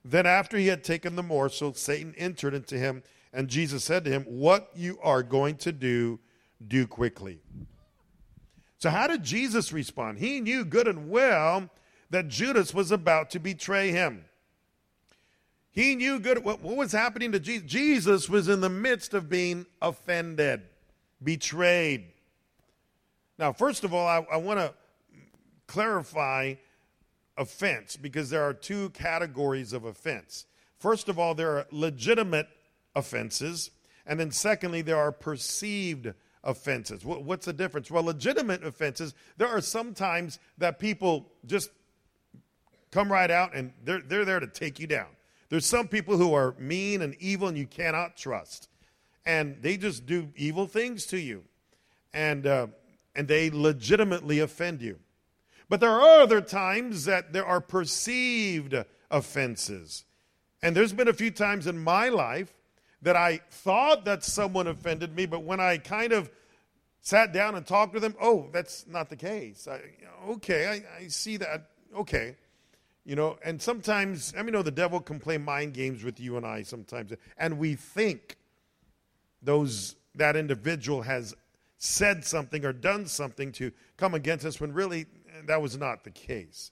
Then, 0.03 0.25
after 0.25 0.57
he 0.57 0.67
had 0.67 0.83
taken 0.83 1.15
the 1.15 1.21
morsel, 1.21 1.75
Satan 1.75 2.15
entered 2.17 2.55
into 2.55 2.75
him, 2.75 3.03
and 3.31 3.50
Jesus 3.50 3.83
said 3.83 4.03
to 4.05 4.09
him, 4.09 4.23
What 4.23 4.71
you 4.75 4.97
are 5.03 5.21
going 5.21 5.57
to 5.57 5.71
do, 5.71 6.19
do 6.67 6.88
quickly. 6.88 7.39
So, 8.79 8.89
how 8.89 9.05
did 9.05 9.23
Jesus 9.23 9.71
respond? 9.71 10.17
He 10.17 10.41
knew 10.41 10.65
good 10.65 10.88
and 10.88 11.11
well 11.11 11.69
that 12.09 12.29
Judas 12.29 12.73
was 12.73 12.91
about 12.91 13.29
to 13.31 13.39
betray 13.39 13.91
him. 13.91 14.25
He 15.72 15.96
knew 15.96 16.20
good 16.20 16.44
what, 16.44 16.62
what 16.62 16.75
was 16.75 16.92
happening 16.92 17.32
to 17.32 17.40
Jesus. 17.40 17.70
Jesus 17.70 18.30
was 18.30 18.50
in 18.50 18.62
the 18.62 18.70
midst 18.70 19.13
of 19.13 19.30
being 19.30 19.66
offended, 19.82 20.62
betrayed. 21.24 22.08
Now, 23.40 23.54
first 23.54 23.84
of 23.84 23.94
all, 23.94 24.06
I, 24.06 24.25
I 24.34 24.38
want 24.38 24.60
to 24.60 24.74
clarify 25.68 26.56
offense 27.38 27.96
because 27.96 28.30
there 28.30 28.44
are 28.44 28.54
two 28.54 28.90
categories 28.90 29.72
of 29.72 29.86
offense. 29.86 30.46
First 30.78 31.08
of 31.08 31.18
all, 31.18 31.34
there 31.36 31.58
are 31.58 31.66
legitimate 31.72 32.48
offenses, 32.96 33.72
and 34.06 34.20
then 34.20 34.32
secondly, 34.32 34.82
there 34.82 34.98
are 34.98 35.12
perceived 35.12 36.13
offenses. 36.44 37.06
What's 37.06 37.46
the 37.46 37.54
difference? 37.54 37.90
Well, 37.90 38.04
legitimate 38.04 38.63
offenses, 38.63 39.13
there 39.38 39.48
are 39.48 39.62
sometimes 39.62 40.40
that 40.58 40.80
people 40.80 41.32
just 41.46 41.70
come 42.92 43.12
right 43.12 43.32
out 43.32 43.56
and 43.56 43.72
they're, 43.84 44.01
they're 44.01 44.25
there 44.25 44.40
to 44.40 44.48
take 44.48 44.80
you 44.80 44.88
down. 44.88 45.08
There's 45.51 45.65
some 45.65 45.89
people 45.89 46.15
who 46.15 46.34
are 46.34 46.55
mean 46.58 47.01
and 47.01 47.13
evil 47.20 47.50
and 47.50 47.58
you 47.58 47.67
cannot 47.67 48.15
trust. 48.15 48.70
And 49.25 49.62
they 49.62 49.75
just 49.75 50.05
do 50.05 50.29
evil 50.38 50.65
things 50.65 51.05
to 51.08 51.20
you. 51.20 51.43
And, 52.13 52.48
uh, 52.48 52.67
and 53.17 53.27
they 53.27 53.50
legitimately 53.50 54.39
offend 54.39 54.81
you. 54.81 55.00
But 55.67 55.81
there 55.81 55.91
are 55.91 56.22
other 56.22 56.39
times 56.39 57.03
that 57.03 57.34
there 57.34 57.46
are 57.46 57.60
perceived 57.60 58.74
offenses. 59.12 60.05
And 60.63 60.74
there's 60.74 60.93
been 60.93 61.10
a 61.10 61.13
few 61.13 61.31
times 61.31 61.67
in 61.67 61.77
my 61.77 62.08
life 62.08 62.53
that 63.01 63.17
I 63.17 63.41
thought 63.50 64.05
that 64.05 64.24
someone 64.24 64.67
offended 64.67 65.13
me, 65.13 65.25
but 65.25 65.43
when 65.43 65.60
I 65.60 65.79
kind 65.79 66.13
of 66.13 66.29
sat 67.01 67.34
down 67.34 67.55
and 67.55 67.65
talked 67.65 67.93
with 67.93 68.03
them, 68.03 68.15
oh, 68.22 68.48
that's 68.53 68.88
not 68.88 69.10
the 69.10 69.17
case. 69.17 69.67
I, 69.70 69.81
okay, 70.29 70.67
I, 70.67 71.03
I 71.03 71.08
see 71.08 71.36
that. 71.38 71.72
Okay. 71.93 72.38
You 73.03 73.15
know, 73.15 73.38
and 73.43 73.62
sometimes, 73.62 74.34
I 74.38 74.43
mean, 74.43 74.53
know 74.53 74.62
the 74.62 74.72
devil 74.72 75.00
can 75.00 75.20
play 75.20 75.38
mind 75.38 75.74
games 75.74 76.03
with 76.03 76.20
you 76.20 76.38
and 76.38 76.46
I 76.46 76.62
sometimes, 76.62 77.12
and 77.38 77.58
we 77.58 77.75
think 77.75 78.38
those 79.41 79.96
that 80.15 80.36
individual 80.36 81.01
has 81.01 81.34
said 81.77 82.24
something 82.24 82.63
or 82.63 82.74
done 82.74 83.08
something 83.08 83.51
to 83.53 83.72
come 83.98 84.13
against 84.13 84.46
us 84.46 84.62
when 84.62 84.72
really 84.72 85.08
that 85.48 85.62
was 85.62 85.77
not 85.77 86.03
the 86.03 86.12
case. 86.12 86.72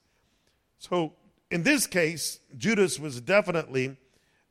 So 0.77 1.13
in 1.49 1.63
this 1.63 1.87
case, 1.87 2.39
Judas 2.57 2.99
was 2.99 3.19
definitely, 3.21 3.97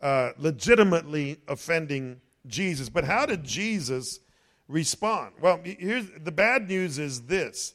uh, 0.00 0.30
legitimately 0.36 1.38
offending 1.46 2.20
Jesus. 2.46 2.88
But 2.88 3.04
how 3.04 3.26
did 3.26 3.44
Jesus 3.44 4.18
respond? 4.66 5.34
Well, 5.40 5.60
here's 5.62 6.10
the 6.10 6.32
bad 6.32 6.68
news 6.68 6.98
is 6.98 7.22
this. 7.22 7.74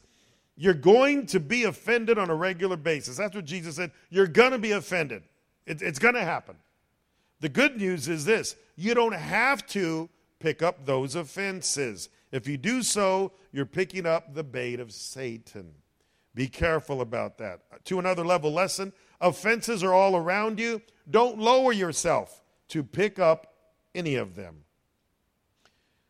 You're 0.56 0.74
going 0.74 1.26
to 1.28 1.40
be 1.40 1.64
offended 1.64 2.18
on 2.18 2.30
a 2.30 2.36
regular 2.36 2.78
basis. 2.78 3.18
That's 3.18 3.36
what 3.36 3.46
Jesus 3.46 3.78
said. 3.78 3.92
You're 4.10 4.28
going 4.28 4.52
to 4.52 4.60
be 4.60 4.72
offended. 4.72 5.24
It, 5.66 5.82
it's 5.82 6.00
going 6.00 6.14
to 6.14 6.24
happen. 6.24 6.56
The 7.40 7.50
good 7.50 7.78
news 7.78 8.08
is 8.08 8.26
this 8.26 8.56
you 8.76 8.94
don't 8.94 9.16
have 9.16 9.66
to 9.68 10.10
pick 10.40 10.62
up 10.62 10.86
those 10.86 11.16
offenses. 11.16 12.10
If 12.32 12.48
you 12.48 12.58
do 12.58 12.82
so, 12.84 13.32
you're 13.52 13.66
picking 13.66 14.06
up 14.06 14.34
the 14.34 14.44
bait 14.44 14.80
of 14.80 14.92
Satan. 14.92 15.74
Be 16.36 16.48
careful 16.48 17.02
about 17.02 17.38
that. 17.38 17.86
To 17.86 18.00
another 18.00 18.26
level 18.26 18.52
lesson 18.52 18.94
offenses 19.22 19.84
are 19.84 19.94
all 19.94 20.16
around 20.16 20.60
you. 20.60 20.82
Don't 21.10 21.38
lower 21.38 21.72
yourself 21.72 22.42
to 22.70 22.84
pick 22.84 23.20
up 23.20 23.54
any 23.94 24.16
of 24.16 24.36
them. 24.36 24.64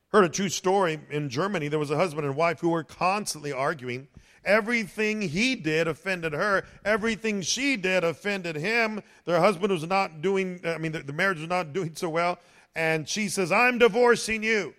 Heard 0.10 0.26
a 0.26 0.30
true 0.30 0.50
story 0.50 1.00
in 1.10 1.30
Germany. 1.30 1.68
There 1.68 1.80
was 1.80 1.92
a 1.92 1.98
husband 1.98 2.26
and 2.26 2.36
wife 2.36 2.60
who 2.60 2.70
were 2.70 2.84
constantly 2.84 3.52
arguing. 3.52 4.08
Everything 4.46 5.22
he 5.22 5.56
did 5.56 5.88
offended 5.88 6.34
her. 6.34 6.66
Everything 6.84 7.42
she 7.42 7.78
did 7.78 8.04
offended 8.04 8.56
him. 8.56 9.02
Their 9.26 9.40
husband 9.40 9.72
was 9.72 9.88
not 9.88 10.22
doing, 10.22 10.60
I 10.66 10.78
mean, 10.78 10.92
the, 10.92 11.00
the 11.00 11.14
marriage 11.14 11.40
was 11.40 11.50
not 11.50 11.74
doing 11.74 11.96
so 11.96 12.10
well. 12.10 12.40
And 12.76 13.08
she 13.08 13.30
says, 13.30 13.52
I'm 13.52 13.78
divorcing 13.78 14.44
you, 14.44 14.74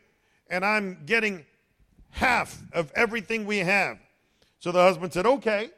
and 0.50 0.64
I'm 0.64 1.04
getting 1.06 1.47
half 2.11 2.61
of 2.73 2.92
everything 2.97 3.47
we 3.47 3.59
have. 3.59 3.99
So 4.59 4.73
the 4.73 4.80
husband 4.80 5.12
said, 5.12 5.26
Okay, 5.26 5.71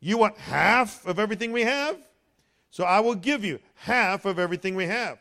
you 0.00 0.18
want 0.18 0.36
half 0.38 1.06
of 1.06 1.18
everything 1.18 1.52
we 1.52 1.62
have? 1.62 1.96
So 2.70 2.84
I 2.84 3.00
will 3.00 3.14
give 3.14 3.44
you 3.44 3.60
half 3.74 4.24
of 4.24 4.38
everything 4.38 4.74
we 4.74 4.86
have. 4.86 5.18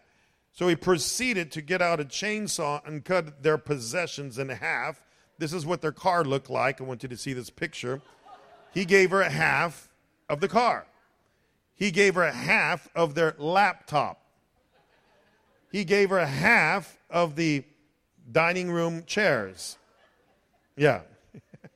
So 0.54 0.68
he 0.68 0.76
proceeded 0.76 1.52
to 1.54 1.62
get 1.62 1.82
out 1.82 2.00
a 2.00 2.06
chainsaw 2.06 2.86
and 2.88 3.04
cut 3.04 3.44
their 3.44 3.58
possessions 3.58 4.38
in 4.38 4.50
half. 4.50 5.04
This 5.38 5.54
is 5.54 5.66
what 5.66 5.82
their 5.82 5.92
car 5.92 6.24
looked 6.24 6.50
like. 6.50 6.80
I 6.80 6.84
want 6.84 7.04
you 7.04 7.10
to 7.10 7.18
see 7.18 7.34
this 7.34 7.50
picture. 7.50 8.02
He 8.74 8.86
gave 8.86 9.12
her 9.12 9.22
a 9.22 9.30
half 9.30 9.90
of 10.30 10.40
the 10.40 10.48
car. 10.48 10.86
He 11.76 11.92
gave 11.92 12.16
her 12.16 12.24
a 12.24 12.32
half 12.32 12.88
of 12.96 13.16
their 13.16 13.36
laptop. 13.38 14.22
He 15.72 15.84
gave 15.84 16.12
her 16.12 16.20
a 16.20 16.28
half 16.28 16.98
of 17.10 17.36
the 17.36 17.64
dining 18.32 18.72
room 18.72 19.04
chairs. 19.06 19.78
Yeah. 20.76 21.02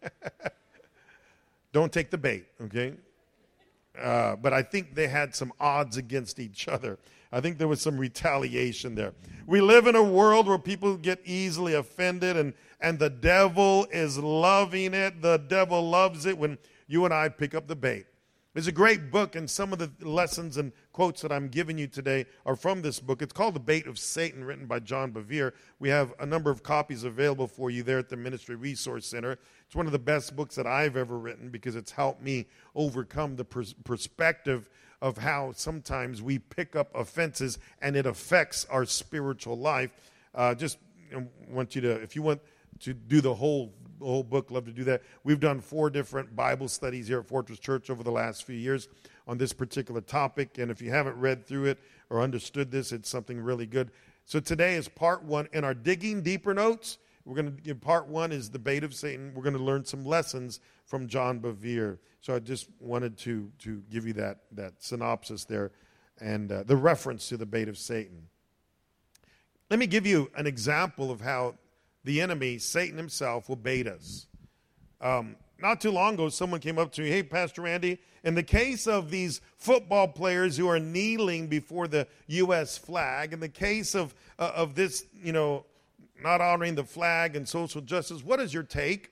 Don't 1.74 1.92
take 1.92 2.10
the 2.10 2.18
bait, 2.18 2.46
okay? 2.62 2.94
Uh, 4.00 4.36
but 4.36 4.54
I 4.54 4.62
think 4.62 4.96
they 4.96 5.08
had 5.08 5.36
some 5.36 5.52
odds 5.60 5.98
against 5.98 6.40
each 6.40 6.68
other. 6.68 6.98
I 7.32 7.42
think 7.42 7.58
there 7.58 7.68
was 7.68 7.82
some 7.82 7.98
retaliation 7.98 8.96
there. 8.96 9.14
We 9.46 9.62
live 9.62 9.88
in 9.88 9.96
a 9.96 10.04
world 10.04 10.48
where 10.48 10.58
people 10.58 10.96
get 10.96 11.20
easily 11.26 11.74
offended, 11.74 12.38
and, 12.38 12.54
and 12.79 13.00
the 13.00 13.10
devil 13.10 13.88
is 13.91 14.17
loving 14.17 14.93
it. 14.93 15.22
The 15.22 15.38
devil 15.38 15.89
loves 15.89 16.25
it 16.25 16.38
when 16.38 16.57
you 16.88 17.05
and 17.05 17.13
I 17.13 17.29
pick 17.29 17.55
up 17.55 17.67
the 17.67 17.75
bait. 17.75 18.05
It's 18.57 18.65
a 18.65 18.72
great 18.72 19.12
book, 19.12 19.36
and 19.36 19.48
some 19.48 19.72
of 19.72 19.77
the 19.77 19.91
lessons 20.01 20.57
and 20.57 20.72
quotes 20.91 21.22
that 21.22 21.31
I'm 21.31 21.48
giving 21.48 21.77
you 21.77 21.86
today 21.86 22.25
are 22.43 22.55
from 22.55 22.81
this 22.81 23.00
book. 23.00 23.22
It's 23.22 23.31
called 23.31 23.53
The 23.53 23.60
Bait 23.60 23.86
of 23.86 24.00
Satan, 24.00 24.43
written 24.43 24.65
by 24.65 24.79
John 24.79 25.12
Bevere. 25.12 25.53
We 25.77 25.89
have 25.89 26.12
a 26.19 26.25
number 26.25 26.50
of 26.50 26.63
copies 26.63 27.03
available 27.03 27.46
for 27.46 27.69
you 27.69 27.84
there 27.84 28.00
at 28.00 28.10
the 28.10 28.17
Ministry 28.17 28.55
Resource 28.55 29.05
Center. 29.05 29.38
It's 29.67 29.75
one 29.75 29.86
of 29.86 29.91
the 29.91 30.00
best 30.00 30.36
books 30.36 30.55
that 30.55 30.65
I've 30.65 30.98
ever 30.98 31.19
written 31.19 31.50
because 31.50 31.75
it's 31.75 31.91
helped 31.91 32.24
me 32.24 32.48
overcome 32.74 33.36
the 33.36 33.46
pers- 33.46 33.74
perspective 33.74 34.72
of 35.03 35.19
how 35.19 35.51
sometimes 35.55 36.24
we 36.24 36.39
pick 36.39 36.75
up 36.75 36.89
offenses 36.96 37.60
and 37.79 37.96
it 37.96 38.07
affects 38.07 38.65
our 38.72 38.86
spiritual 38.86 39.60
life. 39.60 39.91
Uh, 40.34 40.55
just 40.55 40.79
want 41.48 41.75
you 41.75 41.81
to, 41.81 41.91
if 41.91 42.15
you 42.15 42.24
want 42.24 42.41
to 42.81 42.93
do 42.93 43.22
the 43.22 43.34
whole 43.34 43.74
whole 44.00 44.24
book. 44.24 44.51
Love 44.51 44.65
to 44.65 44.72
do 44.72 44.84
that. 44.84 45.01
We've 45.24 45.39
done 45.39 45.60
four 45.60 45.89
different 45.89 46.36
Bible 46.36 46.67
studies 46.67 47.07
here 47.07 47.19
at 47.19 47.27
Fortress 47.27 47.60
Church 47.60 47.89
over 47.89 48.03
the 48.03 48.12
last 48.12 48.43
few 48.43 48.55
years 48.55 48.88
on 49.27 49.38
this 49.38 49.53
particular 49.53 50.01
topic. 50.01 50.57
And 50.57 50.69
if 50.69 50.81
you 50.81 50.91
haven't 50.91 51.17
read 51.17 51.46
through 51.46 51.65
it 51.65 51.79
or 52.10 52.22
understood 52.22 52.72
this, 52.72 52.91
it's 52.91 53.10
something 53.10 53.39
really 53.39 53.65
good. 53.65 53.91
So 54.25 54.39
today 54.39 54.75
is 54.75 54.88
part 54.88 55.24
one. 55.24 55.48
In 55.53 55.63
our 55.63 55.74
digging 55.74 56.22
deeper 56.22 56.53
notes, 56.53 56.98
we're 57.25 57.36
going 57.36 57.57
to 57.57 57.75
part 57.75 58.07
one 58.07 58.31
is 58.31 58.50
the 58.50 58.60
bait 58.60 58.84
of 58.84 58.93
Satan. 58.93 59.34
We're 59.34 59.43
going 59.43 59.57
to 59.57 59.63
learn 59.63 59.84
some 59.84 60.05
lessons 60.05 60.60
from 60.86 61.07
John 61.07 61.39
Bevere. 61.39 61.98
So 62.22 62.36
I 62.36 62.39
just 62.39 62.69
wanted 62.79 63.17
to 63.19 63.51
to 63.60 63.84
give 63.89 64.07
you 64.07 64.13
that 64.13 64.39
that 64.53 64.81
synopsis 64.81 65.43
there, 65.43 65.72
and 66.22 66.51
uh, 66.51 66.63
the 66.63 66.75
reference 66.75 67.27
to 67.29 67.38
the 67.38 67.46
bait 67.46 67.67
of 67.67 67.77
Satan. 67.77 68.27
Let 69.69 69.79
me 69.79 69.88
give 69.88 70.05
you 70.05 70.31
an 70.38 70.48
example 70.48 71.12
of 71.12 71.19
how 71.19 71.55
the 72.08 72.22
enemy, 72.22 72.58
Satan 72.58 72.98
himself, 72.98 73.50
will 73.50 73.58
bait 73.58 73.86
us. 73.86 74.28
Um, 75.02 75.36
not 75.60 75.82
too 75.82 75.92
long 75.92 76.14
ago, 76.14 76.30
someone 76.30 76.62
came 76.62 76.80
up 76.80 76.94
to 76.94 77.02
me, 77.02 77.10
hey, 77.10 77.22
Pastor 77.22 77.64
Randy, 77.64 78.00
in 78.24 78.34
the 78.34 78.44
case 78.44 78.88
of 78.88 79.12
these 79.12 79.42
football 79.58 80.08
players 80.08 80.56
who 80.56 80.70
are 80.70 80.80
kneeling 80.80 81.48
before 81.48 81.86
the 81.86 82.08
U.S. 82.28 82.78
flag, 82.78 83.34
in 83.34 83.42
the 83.42 83.50
case 83.50 83.94
of, 83.94 84.16
uh, 84.40 84.54
of 84.56 84.74
this, 84.74 85.06
you 85.22 85.34
know, 85.34 85.66
not 86.24 86.40
honoring 86.40 86.76
the 86.76 86.86
flag 86.86 87.36
and 87.36 87.48
social 87.48 87.82
justice, 87.82 88.24
what 88.24 88.40
is 88.40 88.54
your 88.54 88.64
take? 88.64 89.12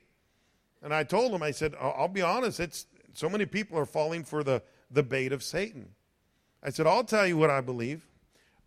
And 0.81 0.93
I 0.93 1.03
told 1.03 1.33
him, 1.33 1.43
I 1.43 1.51
said, 1.51 1.75
I'll 1.77 2.07
be 2.07 2.21
honest, 2.21 2.61
it's 2.61 2.85
so 3.13 3.27
many 3.27 3.45
people 3.45 3.77
are 3.77 3.85
falling 3.85 4.23
for 4.23 4.41
the, 4.41 4.61
the 4.89 5.03
bait 5.03 5.33
of 5.33 5.43
Satan. 5.43 5.89
I 6.63 6.69
said, 6.69 6.87
I'll 6.87 7.03
tell 7.03 7.27
you 7.27 7.35
what 7.35 7.49
I 7.49 7.59
believe. 7.59 8.07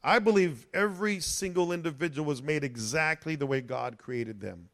I 0.03 0.19
believe 0.19 0.67
every 0.73 1.21
single 1.21 1.73
individual 1.73 2.27
was 2.27 2.43
made 2.43 2.65
exactly 2.65 3.37
the 3.37 3.47
way 3.47 3.61
God 3.61 3.99
created 3.99 4.41
them 4.41 4.69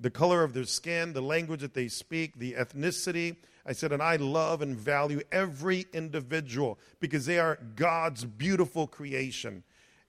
the 0.00 0.10
color 0.10 0.42
of 0.42 0.54
their 0.54 0.64
skin, 0.64 1.12
the 1.12 1.20
language 1.20 1.60
that 1.60 1.74
they 1.74 1.86
speak, 1.86 2.38
the 2.38 2.54
ethnicity. 2.54 3.36
I 3.66 3.72
said, 3.72 3.92
and 3.92 4.02
I 4.02 4.16
love 4.16 4.62
and 4.62 4.74
value 4.74 5.20
every 5.30 5.84
individual 5.92 6.78
because 6.98 7.26
they 7.26 7.38
are 7.38 7.58
God's 7.76 8.24
beautiful 8.24 8.86
creation. 8.86 9.62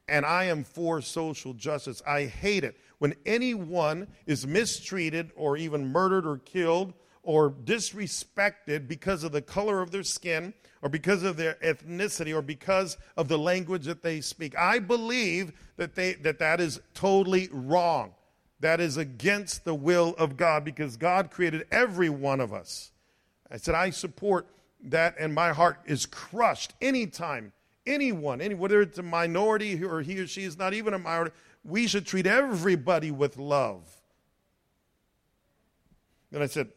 And 0.07 0.25
I 0.25 0.45
am 0.45 0.63
for 0.63 1.01
social 1.01 1.53
justice. 1.53 2.01
I 2.07 2.23
hate 2.25 2.63
it 2.63 2.77
when 2.99 3.15
anyone 3.25 4.07
is 4.25 4.47
mistreated 4.47 5.31
or 5.35 5.57
even 5.57 5.91
murdered 5.91 6.25
or 6.25 6.37
killed 6.37 6.93
or 7.23 7.51
disrespected 7.51 8.87
because 8.87 9.23
of 9.23 9.31
the 9.31 9.41
color 9.41 9.81
of 9.81 9.91
their 9.91 10.03
skin 10.03 10.53
or 10.81 10.89
because 10.89 11.23
of 11.23 11.37
their 11.37 11.55
ethnicity 11.63 12.35
or 12.35 12.41
because 12.41 12.97
of 13.15 13.27
the 13.27 13.37
language 13.37 13.85
that 13.85 14.01
they 14.01 14.21
speak. 14.21 14.57
I 14.57 14.79
believe 14.79 15.53
that 15.77 15.95
they, 15.95 16.13
that, 16.13 16.39
that 16.39 16.59
is 16.59 16.79
totally 16.93 17.49
wrong. 17.51 18.13
That 18.59 18.79
is 18.79 18.97
against 18.97 19.65
the 19.65 19.75
will 19.75 20.15
of 20.17 20.37
God 20.37 20.63
because 20.63 20.97
God 20.97 21.31
created 21.31 21.65
every 21.71 22.09
one 22.09 22.39
of 22.39 22.53
us. 22.53 22.91
I 23.51 23.57
said, 23.57 23.75
I 23.75 23.89
support 23.89 24.47
that, 24.83 25.15
and 25.19 25.33
my 25.33 25.51
heart 25.51 25.79
is 25.85 26.05
crushed 26.05 26.73
anytime 26.81 27.53
anyone, 27.85 28.41
any, 28.41 28.55
whether 28.55 28.81
it's 28.81 28.97
a 28.97 29.03
minority 29.03 29.83
or 29.83 30.01
he 30.01 30.19
or 30.19 30.27
she 30.27 30.43
is 30.43 30.57
not 30.57 30.73
even 30.73 30.93
a 30.93 30.99
minority, 30.99 31.35
we 31.63 31.87
should 31.87 32.05
treat 32.05 32.25
everybody 32.25 33.11
with 33.11 33.37
love. 33.37 33.83
And 36.31 36.41
I 36.41 36.45
said, 36.45 36.69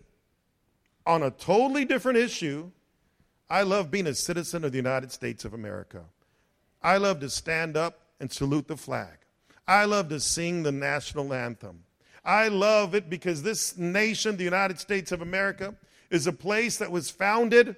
on 1.07 1.23
a 1.23 1.31
totally 1.31 1.85
different 1.85 2.19
issue, 2.19 2.71
I 3.49 3.63
love 3.63 3.91
being 3.91 4.07
a 4.07 4.15
citizen 4.15 4.65
of 4.65 4.73
the 4.73 4.79
United 4.79 5.13
States 5.13 5.45
of 5.45 5.55
America. 5.55 6.05
I 6.83 6.97
love 6.97 7.21
to 7.21 7.31
stand 7.31 7.77
up 7.77 8.01
and 8.21 8.33
salute 8.33 8.69
the 8.69 8.77
flag. 8.77 9.19
I 9.67 9.85
love 9.85 10.09
to 10.11 10.21
sing 10.21 10.63
the 10.63 10.73
national 10.73 11.33
anthem. 11.33 11.85
I 12.25 12.49
love 12.49 12.95
it 12.95 13.11
because 13.11 13.43
this 13.43 13.77
nation, 13.77 14.37
the 14.37 14.45
United 14.45 14.79
States 14.79 15.13
of 15.13 15.21
America, 15.21 15.75
is 16.11 16.27
a 16.27 16.33
place 16.33 16.79
that 16.79 16.91
was 16.91 17.11
founded 17.11 17.77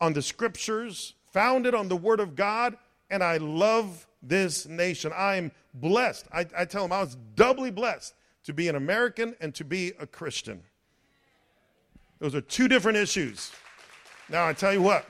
on 0.00 0.12
the 0.12 0.22
scriptures, 0.22 1.14
founded 1.32 1.74
on 1.74 1.88
the 1.88 1.96
Word 1.96 2.20
of 2.20 2.34
God, 2.34 2.76
and 3.10 3.22
I 3.22 3.36
love 3.36 4.06
this 4.22 4.66
nation. 4.66 5.12
I 5.14 5.36
am 5.36 5.52
blessed. 5.74 6.26
I, 6.32 6.46
I 6.56 6.64
tell 6.64 6.82
them 6.82 6.92
I 6.92 7.00
was 7.00 7.16
doubly 7.36 7.70
blessed 7.70 8.14
to 8.44 8.52
be 8.52 8.68
an 8.68 8.76
American 8.76 9.36
and 9.40 9.54
to 9.54 9.64
be 9.64 9.92
a 10.00 10.06
Christian. 10.06 10.62
Those 12.24 12.34
are 12.34 12.40
two 12.40 12.68
different 12.68 12.96
issues. 12.96 13.52
Now, 14.30 14.46
I 14.46 14.54
tell 14.54 14.72
you 14.72 14.80
what, 14.80 15.06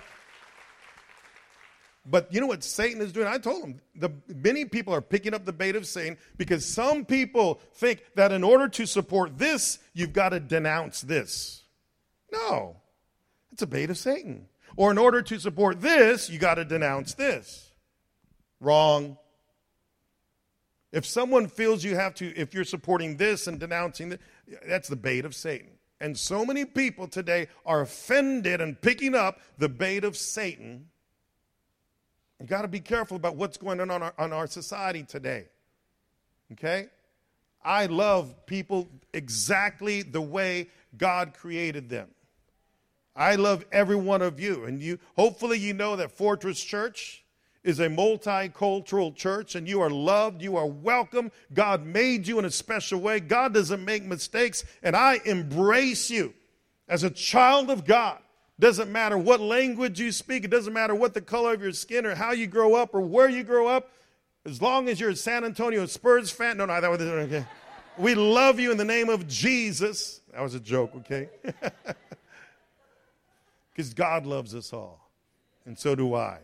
but 2.04 2.26
you 2.34 2.40
know 2.40 2.48
what 2.48 2.64
Satan 2.64 3.00
is 3.00 3.12
doing? 3.12 3.28
I 3.28 3.38
told 3.38 3.62
him 3.62 3.80
the 3.94 4.10
many 4.26 4.64
people 4.64 4.92
are 4.92 5.00
picking 5.00 5.32
up 5.32 5.44
the 5.44 5.52
bait 5.52 5.76
of 5.76 5.86
Satan 5.86 6.18
because 6.38 6.66
some 6.66 7.04
people 7.04 7.60
think 7.74 8.02
that 8.16 8.32
in 8.32 8.42
order 8.42 8.66
to 8.66 8.84
support 8.84 9.38
this, 9.38 9.78
you've 9.92 10.12
got 10.12 10.30
to 10.30 10.40
denounce 10.40 11.02
this. 11.02 11.62
No, 12.32 12.78
it's 13.52 13.62
a 13.62 13.68
bait 13.68 13.90
of 13.90 13.96
Satan. 13.96 14.48
Or 14.74 14.90
in 14.90 14.98
order 14.98 15.22
to 15.22 15.38
support 15.38 15.80
this, 15.80 16.28
you 16.28 16.40
got 16.40 16.56
to 16.56 16.64
denounce 16.64 17.14
this. 17.14 17.70
Wrong. 18.58 19.18
If 20.90 21.06
someone 21.06 21.46
feels 21.46 21.84
you 21.84 21.94
have 21.94 22.16
to, 22.16 22.36
if 22.36 22.54
you're 22.54 22.64
supporting 22.64 23.18
this 23.18 23.46
and 23.46 23.60
denouncing 23.60 24.08
this, 24.08 24.18
that's 24.66 24.88
the 24.88 24.96
bait 24.96 25.24
of 25.24 25.36
Satan. 25.36 25.73
And 26.04 26.18
so 26.18 26.44
many 26.44 26.64
people 26.64 27.08
today 27.08 27.48
are 27.64 27.80
offended 27.80 28.60
and 28.60 28.80
picking 28.80 29.14
up 29.14 29.40
the 29.58 29.68
bait 29.68 30.04
of 30.04 30.16
Satan 30.16 30.90
you 32.44 32.48
got 32.48 32.62
to 32.62 32.68
be 32.68 32.80
careful 32.80 33.16
about 33.16 33.36
what's 33.36 33.56
going 33.56 33.80
on 33.80 33.90
on 33.90 34.02
our, 34.02 34.14
on 34.18 34.32
our 34.34 34.46
society 34.46 35.02
today. 35.02 35.46
Okay? 36.52 36.88
I 37.64 37.86
love 37.86 38.44
people 38.44 38.88
exactly 39.14 40.02
the 40.02 40.20
way 40.20 40.68
God 40.96 41.32
created 41.32 41.88
them. 41.88 42.08
I 43.16 43.36
love 43.36 43.64
every 43.72 43.96
one 43.96 44.20
of 44.20 44.40
you. 44.40 44.64
And 44.64 44.82
you 44.82 44.98
hopefully 45.16 45.58
you 45.58 45.72
know 45.72 45.96
that 45.96 46.10
Fortress 46.10 46.62
Church 46.62 47.23
is 47.64 47.80
a 47.80 47.88
multicultural 47.88 49.16
church 49.16 49.54
and 49.54 49.66
you 49.66 49.80
are 49.80 49.90
loved, 49.90 50.42
you 50.42 50.56
are 50.56 50.66
welcome. 50.66 51.32
God 51.52 51.84
made 51.84 52.28
you 52.28 52.38
in 52.38 52.44
a 52.44 52.50
special 52.50 53.00
way. 53.00 53.18
God 53.18 53.54
doesn't 53.54 53.84
make 53.84 54.04
mistakes, 54.04 54.64
and 54.82 54.94
I 54.94 55.20
embrace 55.24 56.10
you 56.10 56.34
as 56.88 57.02
a 57.02 57.10
child 57.10 57.70
of 57.70 57.86
God. 57.86 58.18
Doesn't 58.60 58.92
matter 58.92 59.18
what 59.18 59.40
language 59.40 59.98
you 59.98 60.12
speak, 60.12 60.44
it 60.44 60.50
doesn't 60.50 60.74
matter 60.74 60.94
what 60.94 61.14
the 61.14 61.20
color 61.20 61.54
of 61.54 61.62
your 61.62 61.72
skin 61.72 62.06
or 62.06 62.14
how 62.14 62.32
you 62.32 62.46
grow 62.46 62.74
up 62.74 62.94
or 62.94 63.00
where 63.00 63.28
you 63.28 63.42
grow 63.42 63.66
up. 63.66 63.90
As 64.44 64.60
long 64.60 64.88
as 64.90 65.00
you're 65.00 65.10
a 65.10 65.16
San 65.16 65.42
Antonio 65.44 65.86
Spurs 65.86 66.30
fan, 66.30 66.58
no, 66.58 66.66
no, 66.66 66.78
that 66.78 66.90
was 66.90 67.00
okay. 67.00 67.46
We 67.96 68.14
love 68.14 68.60
you 68.60 68.70
in 68.70 68.76
the 68.76 68.84
name 68.84 69.08
of 69.08 69.26
Jesus. 69.26 70.20
That 70.32 70.42
was 70.42 70.54
a 70.54 70.60
joke, 70.60 70.92
okay? 70.96 71.30
Because 73.72 73.92
God 73.92 74.24
loves 74.24 74.54
us 74.54 74.72
all, 74.72 75.10
and 75.66 75.76
so 75.76 75.96
do 75.96 76.14
I. 76.14 76.38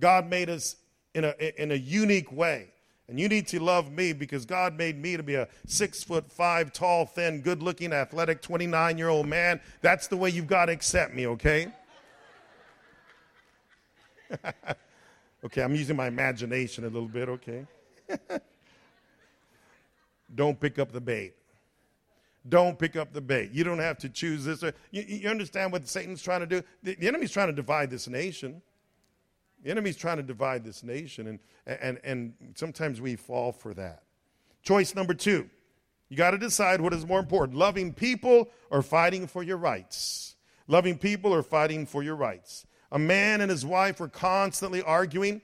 God 0.00 0.28
made 0.28 0.48
us 0.48 0.76
in 1.14 1.24
a, 1.24 1.34
in 1.60 1.72
a 1.72 1.76
unique 1.76 2.30
way. 2.32 2.70
And 3.08 3.18
you 3.18 3.28
need 3.28 3.46
to 3.48 3.60
love 3.60 3.90
me 3.90 4.12
because 4.12 4.44
God 4.44 4.76
made 4.76 5.00
me 5.00 5.16
to 5.16 5.22
be 5.22 5.34
a 5.34 5.48
six 5.66 6.04
foot 6.04 6.30
five, 6.30 6.72
tall, 6.72 7.06
thin, 7.06 7.40
good 7.40 7.62
looking, 7.62 7.92
athletic, 7.92 8.42
29 8.42 8.98
year 8.98 9.08
old 9.08 9.26
man. 9.26 9.60
That's 9.80 10.08
the 10.08 10.16
way 10.16 10.28
you've 10.28 10.46
got 10.46 10.66
to 10.66 10.72
accept 10.72 11.14
me, 11.14 11.26
okay? 11.28 11.68
okay, 15.44 15.62
I'm 15.62 15.74
using 15.74 15.96
my 15.96 16.06
imagination 16.06 16.84
a 16.84 16.88
little 16.88 17.08
bit, 17.08 17.30
okay? 17.30 17.66
Don't 20.34 20.60
pick 20.60 20.78
up 20.78 20.92
the 20.92 21.00
bait. 21.00 21.32
Don't 22.46 22.78
pick 22.78 22.94
up 22.96 23.14
the 23.14 23.20
bait. 23.20 23.50
You 23.52 23.64
don't 23.64 23.78
have 23.78 23.98
to 23.98 24.08
choose 24.08 24.44
this. 24.44 24.62
You, 24.90 25.02
you 25.02 25.28
understand 25.28 25.72
what 25.72 25.86
Satan's 25.88 26.22
trying 26.22 26.40
to 26.40 26.46
do? 26.46 26.62
The, 26.82 26.94
the 26.94 27.08
enemy's 27.08 27.32
trying 27.32 27.48
to 27.48 27.52
divide 27.52 27.90
this 27.90 28.08
nation. 28.08 28.62
The 29.62 29.70
enemy's 29.70 29.96
trying 29.96 30.18
to 30.18 30.22
divide 30.22 30.64
this 30.64 30.82
nation, 30.82 31.26
and, 31.26 31.38
and, 31.66 31.98
and 32.04 32.34
sometimes 32.54 33.00
we 33.00 33.16
fall 33.16 33.52
for 33.52 33.74
that. 33.74 34.02
Choice 34.62 34.94
number 34.94 35.14
two 35.14 35.48
you 36.08 36.16
got 36.16 36.30
to 36.30 36.38
decide 36.38 36.80
what 36.80 36.94
is 36.94 37.06
more 37.06 37.20
important 37.20 37.58
loving 37.58 37.92
people 37.92 38.48
or 38.70 38.82
fighting 38.82 39.26
for 39.26 39.42
your 39.42 39.58
rights. 39.58 40.36
Loving 40.66 40.98
people 40.98 41.32
or 41.32 41.42
fighting 41.42 41.86
for 41.86 42.02
your 42.02 42.16
rights. 42.16 42.66
A 42.90 42.98
man 42.98 43.40
and 43.40 43.50
his 43.50 43.66
wife 43.66 44.00
were 44.00 44.08
constantly 44.08 44.82
arguing, 44.82 45.42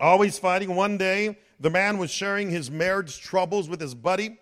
always 0.00 0.38
fighting. 0.38 0.74
One 0.74 0.96
day, 0.96 1.38
the 1.60 1.70
man 1.70 1.98
was 1.98 2.10
sharing 2.10 2.50
his 2.50 2.70
marriage 2.70 3.20
troubles 3.20 3.68
with 3.68 3.80
his 3.80 3.94
buddy. 3.94 4.38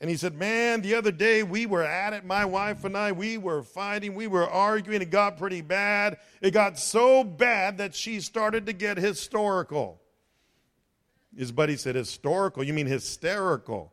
And 0.00 0.08
he 0.08 0.16
said, 0.16 0.34
Man, 0.34 0.80
the 0.80 0.94
other 0.94 1.10
day 1.10 1.42
we 1.42 1.66
were 1.66 1.82
at 1.82 2.12
it, 2.12 2.24
my 2.24 2.44
wife 2.44 2.84
and 2.84 2.96
I, 2.96 3.12
we 3.12 3.36
were 3.36 3.62
fighting, 3.62 4.14
we 4.14 4.28
were 4.28 4.48
arguing, 4.48 5.02
it 5.02 5.10
got 5.10 5.38
pretty 5.38 5.60
bad. 5.60 6.18
It 6.40 6.52
got 6.52 6.78
so 6.78 7.24
bad 7.24 7.78
that 7.78 7.94
she 7.94 8.20
started 8.20 8.66
to 8.66 8.72
get 8.72 8.96
historical. 8.96 10.00
His 11.36 11.52
buddy 11.52 11.76
said, 11.76 11.94
Historical? 11.94 12.62
You 12.62 12.74
mean 12.74 12.86
hysterical? 12.86 13.92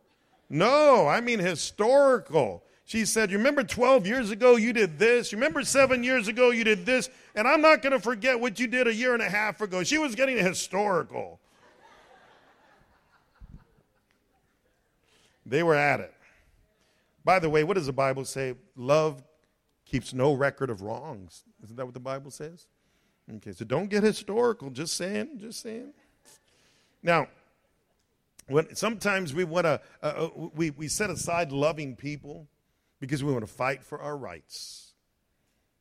No, 0.49 1.07
I 1.07 1.21
mean 1.21 1.39
historical. 1.39 2.63
She 2.85 3.05
said, 3.05 3.31
You 3.31 3.37
remember 3.37 3.63
12 3.63 4.05
years 4.05 4.29
ago 4.29 4.57
you 4.57 4.73
did 4.73 4.99
this? 4.99 5.31
You 5.31 5.39
remember 5.39 5.63
seven 5.63 6.03
years 6.03 6.27
ago 6.27 6.51
you 6.51 6.63
did 6.63 6.85
this? 6.85 7.09
And 7.33 7.47
I'm 7.47 7.61
not 7.61 7.81
going 7.81 7.93
to 7.93 7.99
forget 7.99 8.39
what 8.39 8.59
you 8.59 8.67
did 8.67 8.87
a 8.87 8.93
year 8.93 9.13
and 9.13 9.23
a 9.23 9.29
half 9.29 9.59
ago. 9.61 9.83
She 9.83 9.97
was 9.97 10.13
getting 10.13 10.37
historical. 10.37 11.39
They 15.45 15.63
were 15.63 15.75
at 15.75 15.99
it. 15.99 16.13
By 17.23 17.39
the 17.39 17.49
way, 17.49 17.63
what 17.63 17.75
does 17.75 17.85
the 17.87 17.93
Bible 17.93 18.25
say? 18.25 18.55
Love 18.75 19.23
keeps 19.85 20.13
no 20.13 20.33
record 20.33 20.69
of 20.69 20.81
wrongs. 20.81 21.43
Isn't 21.63 21.75
that 21.75 21.85
what 21.85 21.93
the 21.93 21.99
Bible 21.99 22.31
says? 22.31 22.67
Okay, 23.37 23.51
so 23.51 23.65
don't 23.65 23.89
get 23.89 24.03
historical. 24.03 24.69
Just 24.69 24.95
saying, 24.95 25.39
just 25.39 25.61
saying. 25.61 25.93
Now, 27.01 27.27
when 28.47 28.75
sometimes 28.75 29.33
we 29.33 29.43
want 29.43 29.65
to, 29.65 29.81
uh, 30.03 30.05
uh, 30.05 30.29
we, 30.53 30.69
we 30.71 30.87
set 30.87 31.09
aside 31.09 31.51
loving 31.51 31.95
people 31.95 32.47
because 32.99 33.23
we 33.23 33.31
want 33.31 33.45
to 33.45 33.51
fight 33.51 33.83
for 33.83 33.99
our 33.99 34.15
rights. 34.15 34.93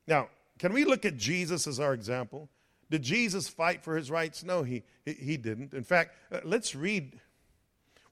Now, 0.07 0.29
can 0.59 0.73
we 0.73 0.85
look 0.85 1.05
at 1.05 1.17
Jesus 1.17 1.67
as 1.67 1.81
our 1.81 1.93
example? 1.93 2.49
Did 2.91 3.03
Jesus 3.03 3.49
fight 3.49 3.83
for 3.83 3.97
his 3.97 4.11
rights? 4.11 4.45
No, 4.45 4.63
he, 4.63 4.83
he, 5.05 5.37
didn't. 5.37 5.75
In 5.75 5.85
fact, 5.85 6.15
uh, 6.31 6.41
let's 6.45 6.75
read 6.75 7.19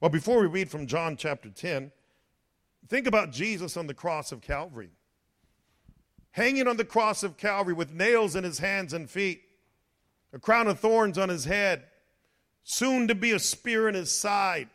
well, 0.03 0.09
before 0.09 0.41
we 0.41 0.47
read 0.47 0.69
from 0.69 0.85
John 0.85 1.15
chapter 1.15 1.49
10, 1.49 1.89
think 2.89 3.07
about 3.07 3.31
Jesus 3.31 3.77
on 3.77 3.87
the 3.87 3.93
cross 3.93 4.33
of 4.33 4.41
Calvary. 4.41 4.89
hanging 6.31 6.67
on 6.67 6.75
the 6.75 6.83
cross 6.83 7.23
of 7.23 7.37
Calvary 7.37 7.73
with 7.73 7.93
nails 7.93 8.35
in 8.35 8.43
his 8.43 8.59
hands 8.59 8.91
and 8.91 9.09
feet, 9.09 9.43
a 10.33 10.39
crown 10.39 10.67
of 10.67 10.77
thorns 10.77 11.17
on 11.17 11.29
his 11.29 11.45
head, 11.45 11.85
soon 12.65 13.07
to 13.07 13.15
be 13.15 13.31
a 13.31 13.39
spear 13.39 13.87
in 13.87 13.95
his 13.95 14.11
side. 14.11 14.67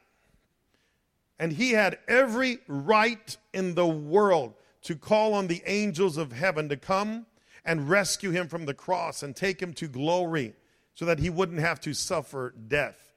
And 1.38 1.52
he 1.52 1.72
had 1.72 1.98
every 2.08 2.60
right 2.66 3.36
in 3.52 3.74
the 3.74 3.86
world 3.86 4.54
to 4.84 4.96
call 4.96 5.34
on 5.34 5.46
the 5.46 5.62
angels 5.66 6.16
of 6.16 6.32
heaven 6.32 6.70
to 6.70 6.76
come 6.78 7.26
and 7.66 7.90
rescue 7.90 8.30
him 8.30 8.48
from 8.48 8.64
the 8.64 8.72
cross 8.72 9.22
and 9.22 9.36
take 9.36 9.60
him 9.60 9.74
to 9.74 9.88
glory 9.88 10.54
so 10.94 11.04
that 11.04 11.18
he 11.18 11.28
wouldn't 11.28 11.60
have 11.60 11.82
to 11.82 11.92
suffer 11.92 12.54
death 12.66 13.07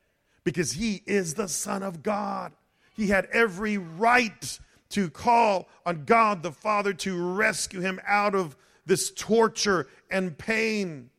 because 0.44 0.74
he 0.74 1.04
is 1.06 1.34
the 1.34 1.48
Son 1.48 1.84
of 1.84 2.04
God. 2.04 2.52
He 2.94 3.08
had 3.08 3.28
every 3.32 3.78
right 3.78 4.60
to 4.90 5.10
call 5.10 5.68
on 5.86 6.06
God 6.06 6.44
the 6.44 6.52
Father 6.52 6.94
to 6.94 7.34
rescue 7.34 7.80
him 7.80 8.00
out 8.06 8.36
of 8.36 8.56
this 8.86 9.12
torture 9.12 9.88
and 10.10 10.38
pain. 10.38 11.10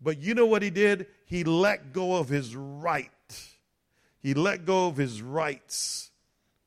But 0.00 0.18
you 0.18 0.34
know 0.34 0.46
what 0.46 0.62
he 0.62 0.70
did? 0.70 1.06
He 1.24 1.44
let 1.44 1.92
go 1.92 2.16
of 2.16 2.28
his 2.28 2.54
right. 2.54 3.10
He 4.20 4.34
let 4.34 4.64
go 4.64 4.88
of 4.88 4.96
his 4.96 5.22
rights 5.22 6.10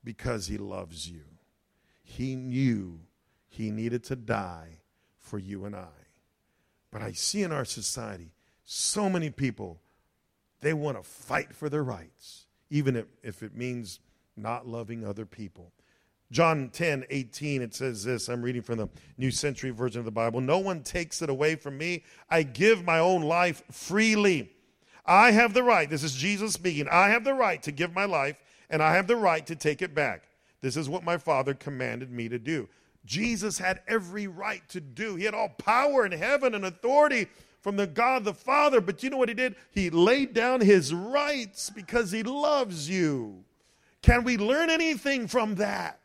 because 0.04 0.46
he 0.46 0.58
loves 0.58 1.08
you. 1.08 1.22
He 2.02 2.34
knew 2.34 3.00
he 3.48 3.70
needed 3.70 4.04
to 4.04 4.16
die 4.16 4.78
for 5.18 5.38
you 5.38 5.64
and 5.64 5.76
I. 5.76 5.86
But 6.90 7.02
I 7.02 7.12
see 7.12 7.42
in 7.42 7.52
our 7.52 7.64
society 7.64 8.32
so 8.64 9.08
many 9.08 9.30
people, 9.30 9.80
they 10.62 10.72
want 10.72 10.96
to 10.96 11.02
fight 11.02 11.54
for 11.54 11.68
their 11.68 11.84
rights, 11.84 12.46
even 12.70 12.96
if, 12.96 13.06
if 13.22 13.42
it 13.42 13.54
means 13.54 14.00
not 14.36 14.66
loving 14.66 15.04
other 15.04 15.26
people. 15.26 15.72
John 16.30 16.70
10, 16.70 17.04
18, 17.10 17.60
it 17.60 17.74
says 17.74 18.04
this. 18.04 18.28
I'm 18.28 18.40
reading 18.40 18.62
from 18.62 18.78
the 18.78 18.88
New 19.18 19.30
Century 19.30 19.70
Version 19.70 19.98
of 19.98 20.06
the 20.06 20.10
Bible. 20.10 20.40
No 20.40 20.58
one 20.58 20.82
takes 20.82 21.20
it 21.20 21.28
away 21.28 21.56
from 21.56 21.76
me. 21.76 22.04
I 22.30 22.42
give 22.42 22.84
my 22.84 22.98
own 23.00 23.20
life 23.20 23.62
freely. 23.70 24.50
I 25.04 25.32
have 25.32 25.52
the 25.52 25.62
right, 25.62 25.90
this 25.90 26.04
is 26.04 26.14
Jesus 26.14 26.54
speaking, 26.54 26.88
I 26.88 27.08
have 27.08 27.24
the 27.24 27.34
right 27.34 27.60
to 27.64 27.72
give 27.72 27.92
my 27.92 28.04
life, 28.04 28.36
and 28.70 28.80
I 28.80 28.94
have 28.94 29.08
the 29.08 29.16
right 29.16 29.44
to 29.46 29.56
take 29.56 29.82
it 29.82 29.94
back. 29.94 30.22
This 30.60 30.76
is 30.76 30.88
what 30.88 31.02
my 31.02 31.18
Father 31.18 31.54
commanded 31.54 32.10
me 32.10 32.28
to 32.28 32.38
do. 32.38 32.68
Jesus 33.04 33.58
had 33.58 33.80
every 33.88 34.28
right 34.28 34.66
to 34.68 34.80
do. 34.80 35.16
He 35.16 35.24
had 35.24 35.34
all 35.34 35.48
power 35.48 36.06
in 36.06 36.12
heaven 36.12 36.54
and 36.54 36.64
authority 36.64 37.26
from 37.62 37.76
the 37.76 37.86
God 37.86 38.24
the 38.24 38.34
Father. 38.34 38.80
But 38.80 39.02
you 39.02 39.08
know 39.08 39.16
what 39.16 39.28
he 39.28 39.34
did? 39.34 39.54
He 39.70 39.88
laid 39.88 40.34
down 40.34 40.60
his 40.60 40.92
rights 40.92 41.70
because 41.70 42.10
he 42.10 42.22
loves 42.22 42.90
you. 42.90 43.44
Can 44.02 44.24
we 44.24 44.36
learn 44.36 44.68
anything 44.68 45.28
from 45.28 45.54
that? 45.54 46.00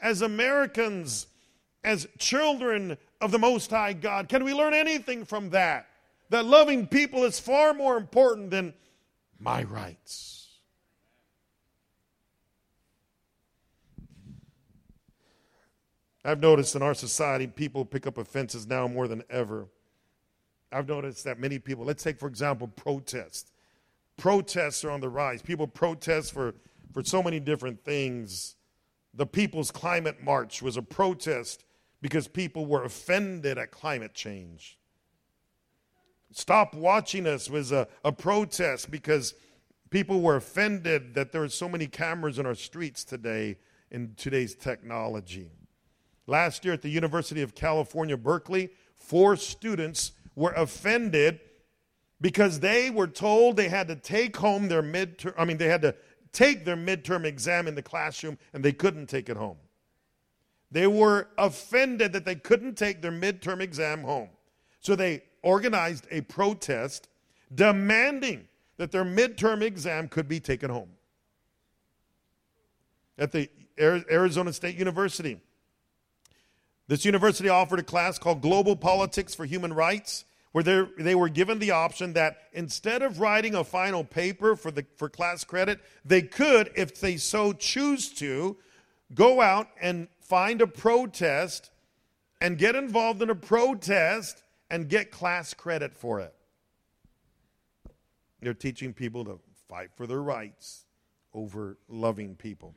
As 0.00 0.20
Americans, 0.20 1.28
as 1.84 2.06
children 2.18 2.98
of 3.20 3.30
the 3.30 3.38
Most 3.38 3.70
High 3.70 3.92
God, 3.92 4.28
can 4.28 4.44
we 4.44 4.52
learn 4.52 4.74
anything 4.74 5.24
from 5.24 5.50
that? 5.50 5.86
That 6.30 6.44
loving 6.44 6.86
people 6.86 7.24
is 7.24 7.38
far 7.38 7.72
more 7.72 7.96
important 7.96 8.50
than 8.50 8.74
my 9.38 9.62
rights. 9.62 10.48
I've 16.24 16.40
noticed 16.40 16.74
in 16.74 16.82
our 16.82 16.94
society, 16.94 17.46
people 17.46 17.84
pick 17.84 18.06
up 18.06 18.16
offenses 18.16 18.66
now 18.66 18.88
more 18.88 19.06
than 19.06 19.22
ever. 19.28 19.68
I've 20.74 20.88
noticed 20.88 21.24
that 21.24 21.38
many 21.38 21.58
people, 21.58 21.84
let's 21.84 22.02
take, 22.02 22.18
for 22.18 22.26
example, 22.26 22.68
protests. 22.68 23.52
Protests 24.16 24.84
are 24.84 24.90
on 24.90 25.00
the 25.00 25.08
rise. 25.08 25.40
People 25.42 25.66
protest 25.66 26.32
for 26.32 26.54
for 26.94 27.02
so 27.02 27.22
many 27.22 27.40
different 27.40 27.84
things. 27.84 28.54
The 29.12 29.26
People's 29.26 29.70
Climate 29.70 30.22
March 30.22 30.62
was 30.62 30.76
a 30.76 30.82
protest 30.82 31.64
because 32.00 32.28
people 32.28 32.66
were 32.66 32.84
offended 32.84 33.58
at 33.58 33.72
climate 33.72 34.14
change. 34.14 34.78
Stop 36.30 36.74
Watching 36.74 37.26
Us 37.26 37.50
was 37.50 37.72
a, 37.72 37.88
a 38.04 38.12
protest 38.12 38.90
because 38.90 39.34
people 39.90 40.20
were 40.20 40.36
offended 40.36 41.14
that 41.14 41.32
there 41.32 41.42
are 41.42 41.48
so 41.48 41.68
many 41.68 41.86
cameras 41.86 42.38
in 42.38 42.46
our 42.46 42.54
streets 42.54 43.04
today 43.04 43.56
in 43.90 44.14
today's 44.16 44.54
technology. 44.54 45.50
Last 46.26 46.64
year 46.64 46.74
at 46.74 46.82
the 46.82 46.88
University 46.88 47.42
of 47.42 47.54
California, 47.54 48.16
Berkeley, 48.16 48.70
four 48.96 49.36
students 49.36 50.12
were 50.34 50.52
offended 50.52 51.40
because 52.20 52.60
they 52.60 52.90
were 52.90 53.06
told 53.06 53.56
they 53.56 53.68
had 53.68 53.88
to 53.88 53.96
take 53.96 54.36
home 54.36 54.68
their 54.68 54.82
midterm, 54.82 55.34
I 55.36 55.44
mean, 55.44 55.58
they 55.58 55.68
had 55.68 55.82
to 55.82 55.94
take 56.32 56.64
their 56.64 56.76
midterm 56.76 57.24
exam 57.24 57.66
in 57.66 57.74
the 57.74 57.82
classroom 57.82 58.38
and 58.52 58.64
they 58.64 58.72
couldn't 58.72 59.06
take 59.06 59.28
it 59.28 59.36
home. 59.36 59.56
They 60.70 60.86
were 60.86 61.28
offended 61.38 62.12
that 62.14 62.24
they 62.24 62.34
couldn't 62.34 62.76
take 62.76 63.00
their 63.00 63.12
midterm 63.12 63.60
exam 63.60 64.02
home. 64.02 64.30
So 64.80 64.96
they 64.96 65.22
organized 65.42 66.06
a 66.10 66.22
protest 66.22 67.08
demanding 67.54 68.48
that 68.76 68.90
their 68.90 69.04
midterm 69.04 69.62
exam 69.62 70.08
could 70.08 70.26
be 70.26 70.40
taken 70.40 70.70
home. 70.70 70.88
At 73.16 73.30
the 73.30 73.48
Arizona 73.78 74.52
State 74.52 74.76
University, 74.76 75.40
this 76.88 77.04
university 77.04 77.48
offered 77.48 77.78
a 77.78 77.84
class 77.84 78.18
called 78.18 78.42
Global 78.42 78.76
Politics 78.76 79.34
for 79.34 79.44
Human 79.44 79.72
Rights 79.72 80.24
where 80.54 80.86
they 80.96 81.16
were 81.16 81.28
given 81.28 81.58
the 81.58 81.72
option 81.72 82.12
that 82.12 82.38
instead 82.52 83.02
of 83.02 83.18
writing 83.18 83.56
a 83.56 83.64
final 83.64 84.04
paper 84.04 84.54
for, 84.54 84.70
the, 84.70 84.86
for 84.94 85.08
class 85.08 85.42
credit, 85.42 85.80
they 86.04 86.22
could, 86.22 86.70
if 86.76 87.00
they 87.00 87.16
so 87.16 87.52
choose 87.52 88.08
to, 88.10 88.56
go 89.12 89.40
out 89.40 89.66
and 89.80 90.06
find 90.20 90.62
a 90.62 90.66
protest 90.68 91.72
and 92.40 92.56
get 92.56 92.76
involved 92.76 93.20
in 93.20 93.30
a 93.30 93.34
protest 93.34 94.44
and 94.70 94.88
get 94.88 95.10
class 95.10 95.54
credit 95.54 95.96
for 95.96 96.20
it. 96.20 96.32
They're 98.40 98.54
teaching 98.54 98.92
people 98.92 99.24
to 99.24 99.40
fight 99.68 99.90
for 99.96 100.06
their 100.06 100.22
rights 100.22 100.84
over 101.32 101.78
loving 101.88 102.36
people. 102.36 102.76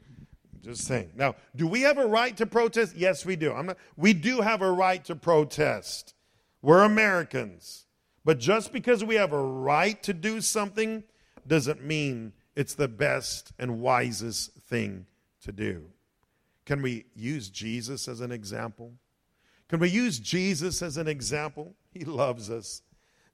Just 0.61 0.85
saying. 0.85 1.11
Now, 1.15 1.35
do 1.55 1.67
we 1.67 1.81
have 1.81 1.97
a 1.97 2.05
right 2.05 2.35
to 2.37 2.45
protest? 2.45 2.95
Yes, 2.95 3.25
we 3.25 3.35
do. 3.35 3.53
Not, 3.53 3.77
we 3.95 4.13
do 4.13 4.41
have 4.41 4.61
a 4.61 4.71
right 4.71 5.03
to 5.05 5.15
protest. 5.15 6.13
We're 6.61 6.83
Americans. 6.83 7.85
But 8.25 8.39
just 8.39 8.73
because 8.73 9.03
we 9.03 9.15
have 9.15 9.31
a 9.31 9.41
right 9.41 10.01
to 10.03 10.13
do 10.13 10.41
something 10.41 11.03
doesn't 11.45 11.83
mean 11.83 12.33
it's 12.55 12.73
the 12.73 12.87
best 12.87 13.53
and 13.57 13.79
wisest 13.79 14.51
thing 14.67 15.05
to 15.43 15.51
do. 15.51 15.85
Can 16.65 16.81
we 16.81 17.05
use 17.15 17.49
Jesus 17.49 18.07
as 18.07 18.19
an 18.19 18.31
example? 18.31 18.91
Can 19.69 19.79
we 19.79 19.89
use 19.89 20.19
Jesus 20.19 20.81
as 20.81 20.97
an 20.97 21.07
example? 21.07 21.75
He 21.91 22.03
loves 22.03 22.49
us. 22.49 22.81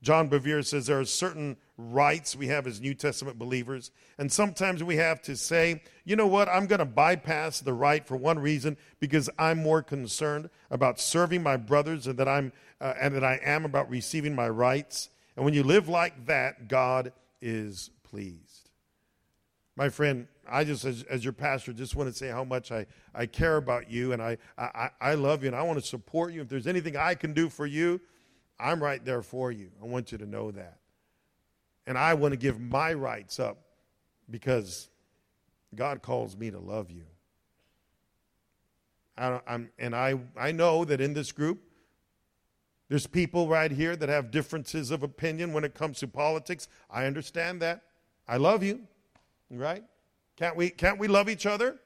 John 0.04 0.30
Bevere 0.30 0.66
says 0.66 0.86
there 0.86 1.00
are 1.00 1.06
certain 1.06 1.56
rights 1.78 2.36
we 2.36 2.48
have 2.48 2.68
as 2.68 2.82
New 2.82 2.94
Testament 2.94 3.40
believers, 3.40 3.90
and 4.18 4.30
sometimes 4.30 4.84
we 4.84 4.98
have 4.98 5.22
to 5.24 5.38
say, 5.38 5.82
you 6.04 6.18
know 6.18 6.28
what, 6.28 6.50
I'm 6.50 6.68
going 6.68 6.80
to 6.80 6.86
bypass 6.86 7.62
the 7.62 7.74
right 7.74 8.06
for 8.06 8.18
one 8.18 8.38
reason 8.38 8.76
because 9.00 9.30
I'm 9.40 9.64
more 9.64 9.82
concerned 9.82 10.50
about 10.70 11.00
serving 11.00 11.42
my 11.42 11.56
brothers 11.56 12.06
and 12.06 12.20
that 12.20 12.28
I'm 12.28 12.52
uh, 12.82 12.94
and 13.00 13.16
that 13.16 13.24
I 13.24 13.40
am 13.44 13.64
about 13.64 13.90
receiving 13.90 14.36
my 14.36 14.50
rights. 14.50 15.10
And 15.38 15.46
when 15.46 15.54
you 15.54 15.64
live 15.64 15.88
like 15.88 16.26
that, 16.26 16.68
God 16.68 17.14
is 17.42 17.90
pleased. 18.04 18.70
My 19.78 19.88
friend, 19.88 20.28
I 20.48 20.66
just, 20.66 20.84
as, 20.84 21.04
as 21.04 21.24
your 21.24 21.34
pastor, 21.34 21.72
just 21.72 21.96
want 21.96 22.10
to 22.10 22.16
say 22.16 22.28
how 22.28 22.44
much 22.44 22.74
I, 22.74 22.86
I 23.16 23.26
care 23.26 23.56
about 23.56 23.90
you 23.90 24.12
and 24.12 24.22
I, 24.22 24.38
I, 24.58 24.90
I 25.00 25.14
love 25.16 25.44
you 25.44 25.48
and 25.48 25.56
I 25.56 25.64
want 25.64 25.80
to 25.80 25.86
support 25.86 26.34
you. 26.34 26.42
If 26.42 26.50
there's 26.50 26.68
anything 26.68 26.98
I 26.98 27.16
can 27.16 27.34
do 27.34 27.50
for 27.50 27.66
you, 27.66 28.02
I'm 28.60 28.82
right 28.82 29.04
there 29.04 29.22
for 29.22 29.52
you. 29.52 29.70
I 29.82 29.86
want 29.86 30.12
you 30.12 30.18
to 30.20 30.26
know 30.26 30.52
that. 30.52 30.78
And 31.86 31.98
I 31.98 32.14
want 32.14 32.32
to 32.32 32.38
give 32.38 32.60
my 32.60 32.94
rights 32.94 33.40
up 33.40 33.58
because 34.30 34.90
God 35.76 36.02
calls 36.02 36.38
me 36.38 36.52
to 36.52 36.60
love 36.60 36.90
you. 36.92 37.04
I 39.18 39.40
and 39.78 39.96
I, 39.96 40.20
I 40.38 40.52
know 40.52 40.86
that 40.86 41.00
in 41.02 41.14
this 41.14 41.32
group, 41.32 41.62
there's 42.90 43.08
people 43.08 43.48
right 43.48 43.72
here 43.72 43.96
that 43.96 44.10
have 44.10 44.32
differences 44.32 44.92
of 44.92 45.04
opinion 45.04 45.54
when 45.54 45.64
it 45.64 45.74
comes 45.74 46.00
to 46.00 46.08
politics. 46.08 46.68
I 46.90 47.06
understand 47.06 47.62
that. 47.62 47.82
I 48.28 48.38
love 48.38 48.64
you, 48.64 48.82
right? 49.50 49.84
Can't 50.38 50.56
we, 50.56 50.70
can't 50.70 51.00
we 51.00 51.08
love 51.08 51.30
each 51.30 51.46
other? 51.46 51.80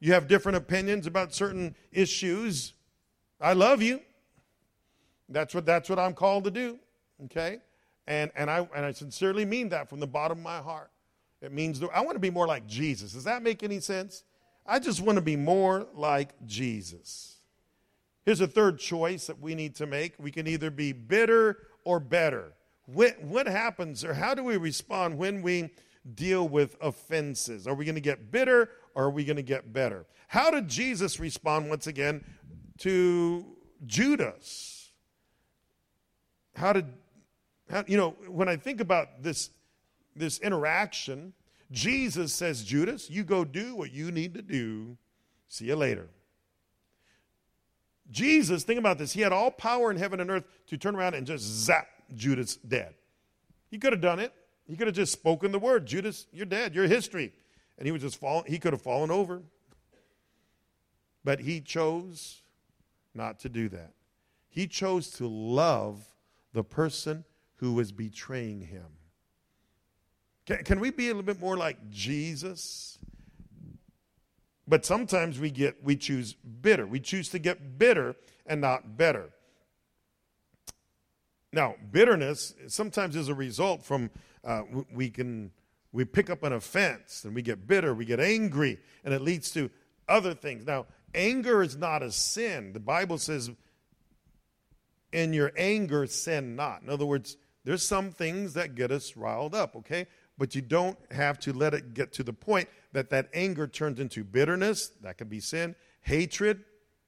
You 0.00 0.12
have 0.12 0.28
different 0.28 0.56
opinions 0.56 1.06
about 1.06 1.34
certain 1.34 1.74
issues. 1.92 2.74
I 3.40 3.54
love 3.54 3.82
you. 3.82 4.00
That's 5.28 5.54
what, 5.54 5.66
that's 5.66 5.88
what 5.88 5.98
I'm 5.98 6.14
called 6.14 6.44
to 6.44 6.50
do, 6.50 6.78
okay? 7.24 7.58
And, 8.06 8.30
and, 8.36 8.50
I, 8.50 8.68
and 8.74 8.84
I 8.84 8.92
sincerely 8.92 9.44
mean 9.44 9.70
that 9.70 9.88
from 9.88 10.00
the 10.00 10.06
bottom 10.06 10.38
of 10.38 10.44
my 10.44 10.58
heart. 10.58 10.90
It 11.40 11.52
means 11.52 11.82
I 11.94 12.00
want 12.00 12.16
to 12.16 12.20
be 12.20 12.30
more 12.30 12.46
like 12.46 12.66
Jesus. 12.66 13.12
Does 13.12 13.24
that 13.24 13.42
make 13.42 13.62
any 13.62 13.80
sense? 13.80 14.24
I 14.66 14.78
just 14.78 15.00
want 15.00 15.16
to 15.16 15.22
be 15.22 15.36
more 15.36 15.86
like 15.94 16.30
Jesus. 16.46 17.36
Here's 18.24 18.40
a 18.40 18.46
third 18.46 18.78
choice 18.78 19.26
that 19.26 19.40
we 19.40 19.54
need 19.54 19.74
to 19.76 19.86
make. 19.86 20.14
We 20.18 20.30
can 20.30 20.46
either 20.46 20.70
be 20.70 20.92
bitter 20.92 21.58
or 21.84 22.00
better. 22.00 22.54
What, 22.86 23.22
what 23.22 23.46
happens 23.46 24.04
or 24.04 24.14
how 24.14 24.34
do 24.34 24.42
we 24.42 24.56
respond 24.56 25.18
when 25.18 25.42
we 25.42 25.70
deal 26.14 26.48
with 26.48 26.76
offenses? 26.80 27.66
Are 27.66 27.74
we 27.74 27.84
going 27.84 27.94
to 27.94 28.00
get 28.00 28.30
bitter 28.30 28.70
or 28.94 29.04
are 29.04 29.10
we 29.10 29.24
going 29.24 29.36
to 29.36 29.42
get 29.42 29.72
better? 29.72 30.06
How 30.28 30.50
did 30.50 30.68
Jesus 30.68 31.20
respond 31.20 31.68
once 31.68 31.86
again 31.86 32.24
to 32.78 33.54
Judas. 33.86 34.83
How 36.54 36.72
did, 36.72 36.86
how, 37.70 37.84
you 37.86 37.96
know, 37.96 38.10
when 38.28 38.48
I 38.48 38.56
think 38.56 38.80
about 38.80 39.22
this, 39.22 39.50
this 40.14 40.38
interaction, 40.38 41.32
Jesus 41.70 42.32
says, 42.32 42.62
Judas, 42.62 43.10
you 43.10 43.24
go 43.24 43.44
do 43.44 43.74
what 43.74 43.92
you 43.92 44.10
need 44.10 44.34
to 44.34 44.42
do. 44.42 44.96
See 45.48 45.66
you 45.66 45.76
later. 45.76 46.08
Jesus, 48.10 48.64
think 48.64 48.78
about 48.78 48.98
this. 48.98 49.12
He 49.12 49.22
had 49.22 49.32
all 49.32 49.50
power 49.50 49.90
in 49.90 49.96
heaven 49.96 50.20
and 50.20 50.30
earth 50.30 50.44
to 50.68 50.76
turn 50.76 50.94
around 50.94 51.14
and 51.14 51.26
just 51.26 51.44
zap 51.44 51.88
Judas 52.14 52.56
dead. 52.56 52.94
He 53.70 53.78
could 53.78 53.92
have 53.92 54.02
done 54.02 54.20
it. 54.20 54.32
He 54.66 54.76
could 54.76 54.86
have 54.86 54.96
just 54.96 55.12
spoken 55.12 55.52
the 55.52 55.58
word, 55.58 55.86
Judas, 55.86 56.26
you're 56.32 56.46
dead, 56.46 56.74
you're 56.74 56.86
history. 56.86 57.32
And 57.76 57.86
he 57.86 57.92
would 57.92 58.00
just 58.00 58.18
fall, 58.18 58.44
he 58.46 58.58
could 58.58 58.72
have 58.72 58.82
fallen 58.82 59.10
over. 59.10 59.42
But 61.24 61.40
he 61.40 61.60
chose 61.60 62.42
not 63.14 63.40
to 63.40 63.48
do 63.48 63.68
that. 63.70 63.92
He 64.48 64.66
chose 64.66 65.10
to 65.12 65.26
love 65.26 66.08
the 66.54 66.64
person 66.64 67.24
who 67.56 67.74
was 67.74 67.92
betraying 67.92 68.62
him. 68.62 68.86
Can, 70.46 70.64
can 70.64 70.80
we 70.80 70.90
be 70.90 71.06
a 71.06 71.08
little 71.08 71.22
bit 71.22 71.40
more 71.40 71.56
like 71.56 71.90
Jesus? 71.90 72.98
But 74.66 74.86
sometimes 74.86 75.38
we 75.38 75.50
get 75.50 75.84
we 75.84 75.96
choose 75.96 76.32
bitter. 76.32 76.86
We 76.86 77.00
choose 77.00 77.28
to 77.30 77.38
get 77.38 77.78
bitter 77.78 78.16
and 78.46 78.62
not 78.62 78.96
better. 78.96 79.30
Now, 81.52 81.74
bitterness 81.90 82.54
sometimes 82.68 83.14
is 83.14 83.28
a 83.28 83.34
result 83.34 83.84
from 83.84 84.10
uh, 84.42 84.62
we 84.92 85.10
can 85.10 85.50
we 85.92 86.04
pick 86.04 86.30
up 86.30 86.42
an 86.42 86.52
offense 86.52 87.24
and 87.24 87.34
we 87.34 87.42
get 87.42 87.66
bitter, 87.66 87.94
we 87.94 88.04
get 88.04 88.20
angry, 88.20 88.78
and 89.04 89.12
it 89.12 89.22
leads 89.22 89.50
to 89.52 89.70
other 90.08 90.34
things. 90.34 90.66
Now, 90.66 90.86
anger 91.14 91.62
is 91.62 91.76
not 91.76 92.02
a 92.02 92.10
sin. 92.10 92.72
The 92.72 92.80
Bible 92.80 93.18
says, 93.18 93.50
"In 95.14 95.32
your 95.32 95.52
anger, 95.56 96.06
sin 96.06 96.56
not." 96.56 96.82
In 96.82 96.90
other 96.90 97.06
words, 97.06 97.36
there's 97.64 97.82
some 97.82 98.10
things 98.10 98.52
that 98.54 98.74
get 98.74 98.90
us 98.90 99.16
riled 99.16 99.54
up. 99.54 99.74
Okay, 99.76 100.06
but 100.36 100.54
you 100.54 100.60
don't 100.60 100.98
have 101.12 101.38
to 101.40 101.52
let 101.52 101.72
it 101.72 101.94
get 101.94 102.12
to 102.14 102.22
the 102.22 102.32
point 102.32 102.68
that 102.92 103.10
that 103.10 103.30
anger 103.32 103.66
turns 103.66 104.00
into 104.00 104.24
bitterness. 104.24 104.88
That 105.00 105.16
could 105.16 105.30
be 105.30 105.40
sin, 105.40 105.76
hatred, 106.02 106.64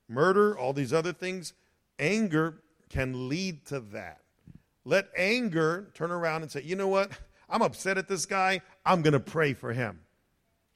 murder, 0.09 0.57
all 0.57 0.73
these 0.73 0.93
other 0.93 1.13
things. 1.13 1.53
Anger 1.99 2.63
can 2.89 3.29
lead 3.29 3.67
to 3.67 3.81
that. 3.81 4.21
Let 4.85 5.09
anger 5.17 5.91
turn 5.95 6.13
around 6.13 6.43
and 6.43 6.51
say, 6.51 6.63
you 6.63 6.77
know 6.77 6.89
what? 6.89 7.11
I'm 7.49 7.63
upset 7.63 7.99
at 7.99 8.07
this 8.07 8.27
guy. 8.27 8.61
I'm 8.85 9.03
going 9.03 9.13
to 9.13 9.21
pray 9.21 9.53
for 9.53 9.73
him. 9.73 10.01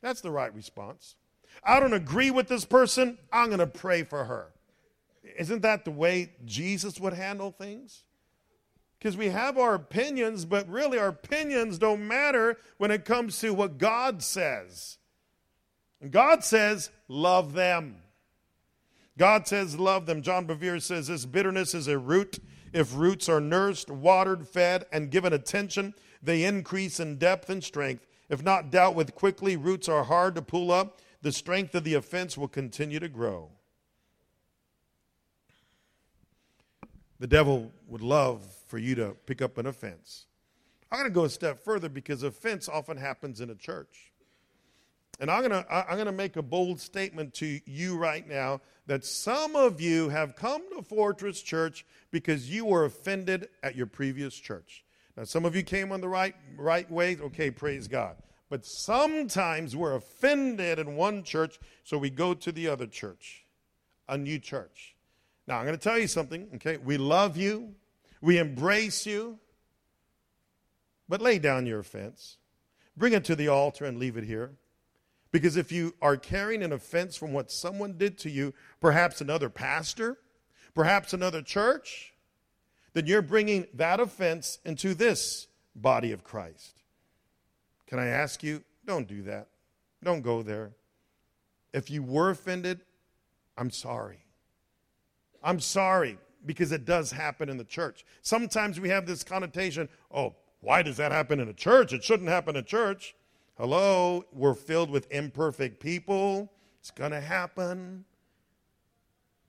That's 0.03 0.21
the 0.21 0.31
right 0.31 0.53
response. 0.55 1.15
I 1.63 1.79
don't 1.79 1.93
agree 1.93 2.31
with 2.31 2.49
this 2.49 2.65
person. 2.65 3.19
I'm 3.33 3.49
going 3.49 3.61
to 3.61 3.67
pray 3.67 4.03
for 4.03 4.25
her. 4.25 4.53
Isn't 5.39 5.63
that 5.63 5.85
the 5.85 5.91
way 5.91 6.33
Jesus 6.45 7.01
would 7.01 7.13
handle 7.13 7.51
things? 7.51 8.05
Because 8.99 9.17
we 9.17 9.29
have 9.29 9.57
our 9.57 9.75
opinions, 9.75 10.45
but 10.45 10.69
really 10.69 10.99
our 10.99 11.09
opinions 11.09 11.79
don't 11.79 12.07
matter 12.07 12.59
when 12.77 12.91
it 12.91 13.05
comes 13.05 13.39
to 13.41 13.55
what 13.55 13.79
God 13.79 14.23
says. 14.23 14.99
And 16.01 16.11
God 16.11 16.45
says, 16.45 16.91
love 17.09 17.55
them. 17.55 17.97
God 19.17 19.47
says, 19.47 19.79
love 19.79 20.07
them. 20.07 20.23
John 20.23 20.47
Bevere 20.47 20.83
says 20.83 21.09
this 21.09 21.27
bitterness 21.27 21.75
is 21.75 21.89
a 21.89 21.99
root. 21.99 22.39
If 22.73 22.95
roots 22.95 23.29
are 23.29 23.41
nursed, 23.41 23.91
watered, 23.91 24.47
fed, 24.47 24.85
and 24.93 25.11
given 25.11 25.33
attention, 25.33 25.95
they 26.23 26.45
increase 26.45 27.01
in 27.01 27.17
depth 27.17 27.51
and 27.51 27.65
strength. 27.65 28.07
If 28.29 28.43
not 28.43 28.71
dealt 28.71 28.95
with 28.95 29.15
quickly, 29.15 29.57
roots 29.57 29.89
are 29.89 30.05
hard 30.05 30.35
to 30.37 30.43
pull 30.43 30.71
up. 30.71 31.01
The 31.23 31.33
strength 31.33 31.75
of 31.75 31.85
the 31.85 31.95
offense 31.95 32.39
will 32.39 32.49
continue 32.49 33.01
to 33.01 33.09
grow. 33.09 33.51
The 37.21 37.27
devil 37.27 37.71
would 37.87 38.01
love 38.01 38.43
for 38.67 38.79
you 38.79 38.95
to 38.95 39.15
pick 39.27 39.43
up 39.43 39.59
an 39.59 39.67
offense. 39.67 40.25
I'm 40.91 41.01
going 41.01 41.11
to 41.11 41.15
go 41.15 41.25
a 41.25 41.31
step 41.31 41.63
further 41.63 41.91
because 41.91 42.23
offense 42.23 42.67
often 42.67 42.97
happens 42.97 43.43
in 43.43 43.51
a 43.51 43.55
church. 43.55 44.11
And 45.21 45.31
I'm 45.31 45.47
going 45.47 45.51
to 45.51 45.71
I'm 45.71 45.97
going 45.97 46.07
to 46.07 46.13
make 46.13 46.37
a 46.37 46.43
bold 46.43 46.81
statement 46.81 47.35
to 47.35 47.61
you 47.67 47.99
right 47.99 48.27
now 48.27 48.63
that 48.87 49.05
some 49.05 49.55
of 49.55 49.83
you 49.83 50.09
have 50.09 50.35
come 50.35 50.63
to 50.75 50.83
Fortress 50.83 51.43
Church 51.43 51.85
because 52.11 52.49
you 52.49 52.65
were 52.65 52.87
offended 52.87 53.49
at 53.63 53.77
your 53.77 53.87
previous 53.87 54.35
church. 54.35 54.83
Now 55.19 55.25
some 55.25 55.45
of 55.45 55.55
you 55.55 55.63
came 55.63 55.93
on 55.93 56.01
the 56.01 56.09
right 56.09 56.35
right 56.57 56.91
way. 56.91 57.19
Okay, 57.21 57.51
praise 57.51 57.87
God. 57.87 58.17
But 58.49 58.65
sometimes 58.65 59.77
we're 59.77 59.95
offended 59.95 60.79
in 60.79 60.97
one 60.97 61.23
church, 61.23 61.61
so 61.85 61.99
we 61.99 62.09
go 62.09 62.33
to 62.33 62.51
the 62.51 62.69
other 62.69 62.87
church, 62.87 63.45
a 64.09 64.17
new 64.17 64.39
church. 64.39 64.97
Now, 65.51 65.59
I'm 65.59 65.67
going 65.67 65.77
to 65.77 65.83
tell 65.83 65.99
you 65.99 66.07
something, 66.07 66.47
okay? 66.55 66.77
We 66.77 66.97
love 66.97 67.37
you. 67.37 67.75
We 68.21 68.39
embrace 68.39 69.05
you. 69.05 69.41
But 71.09 71.21
lay 71.21 71.41
down 71.41 71.67
your 71.67 71.81
offense. 71.81 72.37
Bring 72.97 73.15
it 73.15 73.25
to 73.25 73.35
the 73.35 73.49
altar 73.49 73.85
and 73.85 73.99
leave 73.99 74.17
it 74.17 74.23
here. 74.23 74.53
Because 75.33 75.57
if 75.57 75.73
you 75.73 75.97
are 76.01 76.17
carrying 76.17 76.63
an 76.63 76.73
offense 76.73 77.17
from 77.17 77.33
what 77.33 77.51
someone 77.51 77.99
did 77.99 78.17
to 78.19 78.31
you, 78.31 78.55
perhaps 78.81 79.21
another 79.21 79.51
pastor, 79.51 80.19
perhaps 80.73 81.15
another 81.15 81.43
church, 81.43 82.15
then 82.93 83.09
you're 83.09 83.21
bringing 83.21 83.67
that 83.75 83.99
offense 83.99 84.61
into 84.65 84.95
this 84.95 85.49
body 85.75 86.13
of 86.13 86.23
Christ. 86.23 86.81
Can 87.89 87.99
I 87.99 88.07
ask 88.07 88.45
you? 88.45 88.63
Don't 88.87 89.09
do 89.09 89.23
that. 89.23 89.49
Don't 90.05 90.23
go 90.23 90.43
there. 90.43 90.71
If 91.75 91.91
you 91.91 92.05
were 92.05 92.31
offended, 92.31 92.83
I'm 93.59 93.73
sorry. 93.73 94.27
I'm 95.43 95.61
sorry 95.61 96.19
because 96.47 96.73
it 96.73 96.85
does 96.85 97.11
happen 97.11 97.49
in 97.49 97.57
the 97.57 97.65
church. 97.65 98.05
Sometimes 98.23 98.81
we 98.81 98.89
have 98.89 99.07
this 99.07 99.23
connotation 99.23 99.89
oh, 100.13 100.35
why 100.61 100.83
does 100.83 100.99
that 100.99 101.13
happen 101.13 101.41
in 101.41 101.49
a 101.49 101.55
church? 101.55 101.93
It 101.93 102.05
shouldn't 102.05 102.29
happen 102.29 102.57
in 102.57 102.65
church. 102.65 103.15
Hello, 103.57 104.25
we're 104.33 104.55
filled 104.55 104.91
with 104.91 105.11
imperfect 105.11 105.81
people. 105.81 106.53
It's 106.81 106.91
going 106.91 107.13
to 107.13 107.21
happen. 107.21 108.05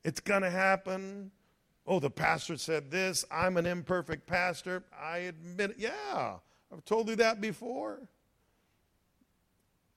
It's 0.03 0.19
going 0.19 0.41
to 0.41 0.49
happen. 0.49 1.31
Oh, 1.85 1.99
the 1.99 2.09
pastor 2.09 2.57
said 2.57 2.91
this. 2.91 3.25
I'm 3.31 3.57
an 3.57 3.65
imperfect 3.65 4.27
pastor. 4.27 4.83
I 5.01 5.19
admit 5.19 5.71
it. 5.71 5.75
Yeah, 5.79 6.35
I've 6.71 6.85
told 6.85 7.09
you 7.09 7.15
that 7.17 7.41
before. 7.41 7.99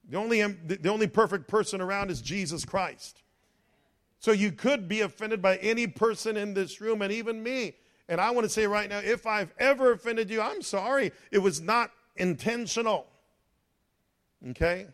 The 0.09 0.17
only, 0.17 0.41
the 0.41 0.89
only 0.89 1.07
perfect 1.07 1.47
person 1.47 1.81
around 1.81 2.11
is 2.11 2.21
Jesus 2.21 2.63
Christ. 2.65 3.23
So 4.19 4.31
you 4.31 4.51
could 4.51 4.87
be 4.87 5.01
offended 5.01 5.41
by 5.41 5.57
any 5.57 5.87
person 5.87 6.37
in 6.37 6.53
this 6.53 6.81
room 6.81 7.01
and 7.01 7.11
even 7.11 7.41
me. 7.43 7.75
And 8.07 8.21
I 8.21 8.31
want 8.31 8.45
to 8.45 8.49
say 8.49 8.67
right 8.67 8.89
now 8.89 8.99
if 8.99 9.25
I've 9.25 9.53
ever 9.59 9.91
offended 9.91 10.29
you, 10.29 10.41
I'm 10.41 10.61
sorry. 10.61 11.11
It 11.31 11.39
was 11.39 11.61
not 11.61 11.91
intentional. 12.15 13.07
Okay? 14.49 14.87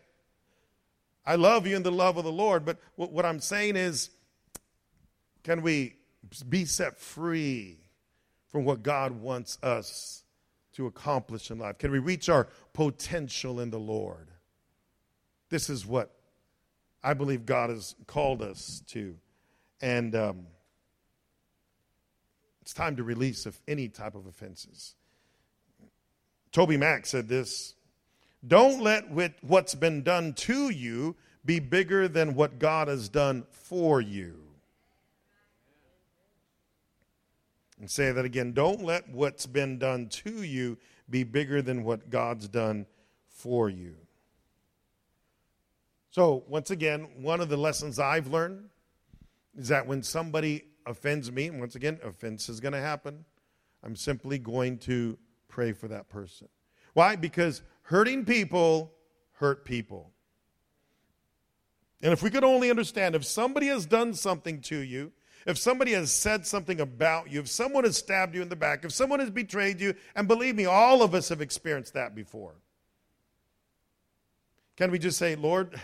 I 1.24 1.36
love 1.36 1.66
you 1.66 1.76
in 1.76 1.82
the 1.82 1.92
love 1.92 2.16
of 2.16 2.24
the 2.24 2.32
Lord, 2.32 2.64
but 2.64 2.78
what 2.96 3.24
I'm 3.24 3.38
saying 3.38 3.76
is 3.76 4.10
can 5.44 5.62
we 5.62 5.96
be 6.48 6.64
set 6.64 6.98
free 6.98 7.78
from 8.48 8.64
what 8.64 8.82
God 8.82 9.12
wants 9.12 9.58
us 9.62 10.24
to 10.74 10.86
accomplish 10.86 11.50
in 11.50 11.58
life? 11.58 11.78
Can 11.78 11.90
we 11.90 11.98
reach 11.98 12.28
our 12.28 12.48
potential 12.72 13.60
in 13.60 13.70
the 13.70 13.78
Lord? 13.78 14.28
This 15.50 15.68
is 15.68 15.86
what 15.86 16.14
I 17.02 17.14
believe 17.14 17.46
God 17.46 17.70
has 17.70 17.94
called 18.06 18.42
us 18.42 18.82
to. 18.88 19.16
And 19.80 20.14
um, 20.14 20.46
it's 22.60 22.72
time 22.72 22.96
to 22.96 23.02
release 23.02 23.46
of 23.46 23.60
any 23.66 23.88
type 23.88 24.14
of 24.14 24.26
offenses. 24.26 24.94
TobyMac 26.52 27.06
said 27.06 27.28
this 27.28 27.74
Don't 28.46 28.82
let 28.82 29.10
what's 29.42 29.74
been 29.74 30.02
done 30.02 30.34
to 30.34 30.70
you 30.70 31.16
be 31.44 31.58
bigger 31.58 32.06
than 32.06 32.34
what 32.34 32.58
God 32.58 32.88
has 32.88 33.08
done 33.08 33.44
for 33.50 34.00
you. 34.00 34.38
And 37.80 37.90
say 37.90 38.12
that 38.12 38.24
again. 38.24 38.52
Don't 38.52 38.84
let 38.84 39.08
what's 39.08 39.46
been 39.46 39.78
done 39.78 40.08
to 40.08 40.42
you 40.44 40.78
be 41.10 41.24
bigger 41.24 41.60
than 41.60 41.82
what 41.82 42.10
God's 42.10 42.46
done 42.46 42.86
for 43.26 43.68
you. 43.68 43.96
So, 46.12 46.44
once 46.46 46.70
again, 46.70 47.08
one 47.22 47.40
of 47.40 47.48
the 47.48 47.56
lessons 47.56 47.98
I've 47.98 48.26
learned 48.26 48.68
is 49.56 49.68
that 49.68 49.86
when 49.86 50.02
somebody 50.02 50.64
offends 50.84 51.32
me, 51.32 51.46
and 51.46 51.58
once 51.58 51.74
again, 51.74 51.98
offense 52.04 52.50
is 52.50 52.60
going 52.60 52.74
to 52.74 52.80
happen, 52.80 53.24
I'm 53.82 53.96
simply 53.96 54.38
going 54.38 54.76
to 54.80 55.16
pray 55.48 55.72
for 55.72 55.88
that 55.88 56.10
person. 56.10 56.48
Why? 56.92 57.16
Because 57.16 57.62
hurting 57.84 58.26
people 58.26 58.92
hurt 59.32 59.64
people. 59.64 60.10
And 62.02 62.12
if 62.12 62.22
we 62.22 62.28
could 62.28 62.44
only 62.44 62.68
understand 62.68 63.14
if 63.14 63.24
somebody 63.24 63.68
has 63.68 63.86
done 63.86 64.12
something 64.12 64.60
to 64.62 64.76
you, 64.76 65.12
if 65.46 65.56
somebody 65.56 65.92
has 65.92 66.12
said 66.12 66.46
something 66.46 66.78
about 66.78 67.32
you, 67.32 67.40
if 67.40 67.48
someone 67.48 67.84
has 67.84 67.96
stabbed 67.96 68.34
you 68.34 68.42
in 68.42 68.50
the 68.50 68.56
back, 68.56 68.84
if 68.84 68.92
someone 68.92 69.20
has 69.20 69.30
betrayed 69.30 69.80
you, 69.80 69.94
and 70.14 70.28
believe 70.28 70.56
me, 70.56 70.66
all 70.66 71.02
of 71.02 71.14
us 71.14 71.30
have 71.30 71.40
experienced 71.40 71.94
that 71.94 72.14
before. 72.14 72.56
Can 74.76 74.90
we 74.90 74.98
just 74.98 75.18
say, 75.18 75.36
Lord, 75.36 75.80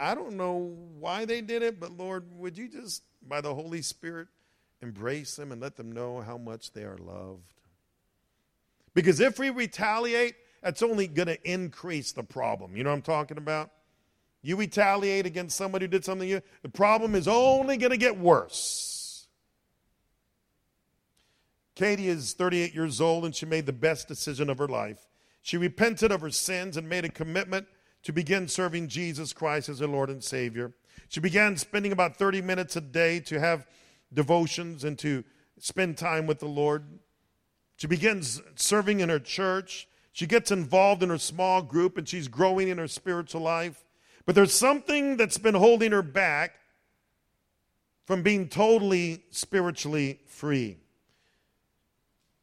I 0.00 0.14
don't 0.14 0.38
know 0.38 0.74
why 0.98 1.26
they 1.26 1.42
did 1.42 1.62
it, 1.62 1.78
but 1.78 1.92
Lord, 1.92 2.24
would 2.38 2.56
you 2.56 2.68
just, 2.68 3.02
by 3.26 3.42
the 3.42 3.54
Holy 3.54 3.82
Spirit, 3.82 4.28
embrace 4.80 5.36
them 5.36 5.52
and 5.52 5.60
let 5.60 5.76
them 5.76 5.92
know 5.92 6.22
how 6.22 6.38
much 6.38 6.72
they 6.72 6.84
are 6.84 6.96
loved. 6.96 7.52
Because 8.94 9.20
if 9.20 9.38
we 9.38 9.50
retaliate, 9.50 10.34
that's 10.62 10.82
only 10.82 11.06
going 11.06 11.28
to 11.28 11.50
increase 11.50 12.12
the 12.12 12.22
problem. 12.22 12.76
You 12.76 12.82
know 12.82 12.90
what 12.90 12.96
I'm 12.96 13.02
talking 13.02 13.36
about? 13.36 13.70
You 14.42 14.56
retaliate 14.56 15.26
against 15.26 15.56
somebody 15.56 15.84
who 15.84 15.88
did 15.90 16.04
something 16.04 16.26
to 16.26 16.34
you, 16.36 16.42
the 16.62 16.70
problem 16.70 17.14
is 17.14 17.28
only 17.28 17.76
going 17.76 17.90
to 17.90 17.98
get 17.98 18.18
worse. 18.18 19.26
Katie 21.74 22.08
is 22.08 22.32
38 22.32 22.74
years 22.74 23.00
old 23.00 23.26
and 23.26 23.34
she 23.34 23.46
made 23.46 23.66
the 23.66 23.72
best 23.72 24.08
decision 24.08 24.48
of 24.48 24.58
her 24.58 24.68
life. 24.68 25.06
She 25.42 25.56
repented 25.56 26.10
of 26.10 26.20
her 26.20 26.30
sins 26.30 26.76
and 26.76 26.88
made 26.88 27.04
a 27.04 27.10
commitment 27.10 27.66
to 28.02 28.12
begin 28.12 28.48
serving 28.48 28.88
Jesus 28.88 29.32
Christ 29.32 29.68
as 29.68 29.80
her 29.80 29.86
Lord 29.86 30.10
and 30.10 30.22
Savior. 30.22 30.72
She 31.08 31.20
began 31.20 31.56
spending 31.56 31.92
about 31.92 32.16
30 32.16 32.42
minutes 32.42 32.76
a 32.76 32.80
day 32.80 33.20
to 33.20 33.40
have 33.40 33.66
devotions 34.12 34.84
and 34.84 34.98
to 35.00 35.24
spend 35.58 35.98
time 35.98 36.26
with 36.26 36.38
the 36.38 36.46
Lord. 36.46 36.84
She 37.76 37.86
begins 37.86 38.40
serving 38.56 39.00
in 39.00 39.08
her 39.08 39.18
church. 39.18 39.88
She 40.12 40.26
gets 40.26 40.50
involved 40.50 41.02
in 41.02 41.08
her 41.08 41.18
small 41.18 41.62
group 41.62 41.98
and 41.98 42.08
she's 42.08 42.28
growing 42.28 42.68
in 42.68 42.78
her 42.78 42.88
spiritual 42.88 43.42
life. 43.42 43.84
But 44.26 44.34
there's 44.34 44.54
something 44.54 45.16
that's 45.16 45.38
been 45.38 45.54
holding 45.54 45.92
her 45.92 46.02
back 46.02 46.56
from 48.06 48.22
being 48.22 48.48
totally 48.48 49.22
spiritually 49.30 50.20
free. 50.26 50.76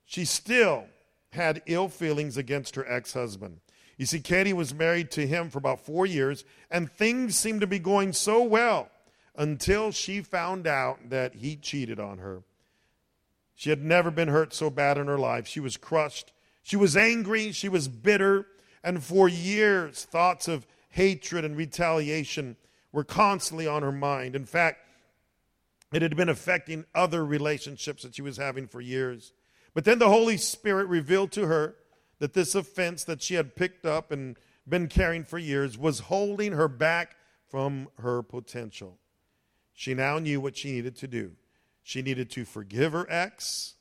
She 0.05 0.25
still 0.25 0.85
had 1.31 1.61
ill 1.65 1.89
feelings 1.89 2.37
against 2.37 2.75
her 2.75 2.89
ex 2.89 3.13
husband. 3.13 3.59
You 3.97 4.05
see, 4.05 4.19
Katie 4.19 4.53
was 4.53 4.73
married 4.73 5.09
to 5.11 5.25
him 5.25 5.49
for 5.49 5.57
about 5.57 5.85
four 5.85 6.05
years, 6.05 6.45
and 6.69 6.91
things 6.91 7.35
seemed 7.35 7.61
to 7.61 7.67
be 7.67 7.79
going 7.79 8.13
so 8.13 8.43
well 8.43 8.89
until 9.35 9.91
she 9.91 10.21
found 10.21 10.67
out 10.67 11.09
that 11.09 11.35
he 11.35 11.55
cheated 11.55 11.99
on 11.99 12.19
her. 12.19 12.43
She 13.55 13.71
had 13.71 13.83
never 13.83 14.11
been 14.11 14.27
hurt 14.27 14.53
so 14.53 14.69
bad 14.69 14.99
in 14.99 15.07
her 15.07 15.17
life. 15.17 15.47
She 15.47 15.59
was 15.59 15.77
crushed. 15.77 16.31
She 16.61 16.75
was 16.75 16.95
angry. 16.95 17.51
She 17.51 17.69
was 17.69 17.87
bitter. 17.87 18.45
And 18.83 19.03
for 19.03 19.27
years, 19.27 20.05
thoughts 20.05 20.47
of 20.47 20.67
hatred 20.89 21.43
and 21.43 21.57
retaliation 21.57 22.55
were 22.91 23.03
constantly 23.03 23.65
on 23.65 23.81
her 23.81 23.91
mind. 23.91 24.35
In 24.35 24.45
fact, 24.45 24.79
it 25.91 26.03
had 26.03 26.15
been 26.15 26.29
affecting 26.29 26.85
other 26.93 27.25
relationships 27.25 28.03
that 28.03 28.13
she 28.13 28.21
was 28.21 28.37
having 28.37 28.67
for 28.67 28.79
years. 28.79 29.33
But 29.73 29.85
then 29.85 29.97
the 29.99 30.09
Holy 30.09 30.37
Spirit 30.37 30.87
revealed 30.87 31.31
to 31.33 31.47
her 31.47 31.75
that 32.19 32.33
this 32.33 32.55
offense 32.55 33.03
that 33.03 33.21
she 33.21 33.35
had 33.35 33.55
picked 33.55 33.85
up 33.85 34.11
and 34.11 34.37
been 34.67 34.87
carrying 34.87 35.23
for 35.23 35.37
years 35.37 35.77
was 35.77 36.01
holding 36.01 36.53
her 36.53 36.67
back 36.67 37.15
from 37.47 37.87
her 37.99 38.21
potential. 38.21 38.97
She 39.73 39.93
now 39.93 40.19
knew 40.19 40.41
what 40.41 40.57
she 40.57 40.71
needed 40.71 40.95
to 40.97 41.07
do. 41.07 41.33
She 41.83 42.01
needed 42.01 42.29
to 42.31 42.45
forgive 42.45 42.91
her 42.93 43.05
ex 43.09 43.75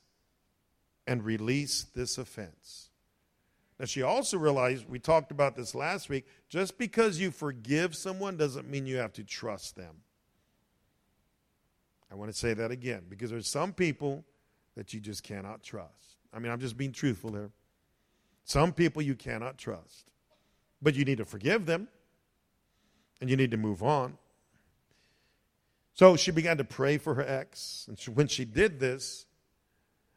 and 1.05 1.23
release 1.23 1.85
this 1.95 2.17
offense. 2.17 2.89
Now, 3.79 3.85
she 3.85 4.01
also 4.01 4.37
realized, 4.37 4.89
we 4.89 4.99
talked 4.99 5.31
about 5.31 5.55
this 5.55 5.75
last 5.75 6.09
week, 6.09 6.25
just 6.49 6.77
because 6.77 7.19
you 7.19 7.31
forgive 7.31 7.95
someone 7.95 8.37
doesn't 8.37 8.69
mean 8.69 8.85
you 8.85 8.97
have 8.97 9.13
to 9.13 9.23
trust 9.23 9.75
them. 9.75 9.97
I 12.11 12.15
want 12.15 12.31
to 12.31 12.37
say 12.37 12.53
that 12.53 12.71
again 12.71 13.03
because 13.09 13.29
there's 13.29 13.51
some 13.51 13.73
people 13.73 14.23
that 14.75 14.93
you 14.93 14.99
just 14.99 15.23
cannot 15.23 15.61
trust. 15.61 16.17
I 16.33 16.39
mean, 16.39 16.51
I'm 16.51 16.59
just 16.59 16.77
being 16.77 16.91
truthful 16.91 17.31
there. 17.31 17.51
Some 18.47 18.71
people 18.71 19.01
you 19.01 19.13
cannot 19.13 19.57
trust, 19.57 20.09
but 20.81 20.95
you 20.95 21.03
need 21.03 21.17
to 21.17 21.25
forgive 21.25 21.65
them 21.65 21.89
and 23.19 23.29
you 23.29 23.35
need 23.35 23.51
to 23.51 23.57
move 23.57 23.83
on. 23.83 24.17
So 25.93 26.15
she 26.15 26.31
began 26.31 26.57
to 26.57 26.63
pray 26.63 26.97
for 26.97 27.15
her 27.15 27.27
ex. 27.27 27.85
And 27.89 27.99
she, 27.99 28.09
when 28.09 28.29
she 28.29 28.45
did 28.45 28.79
this, 28.79 29.25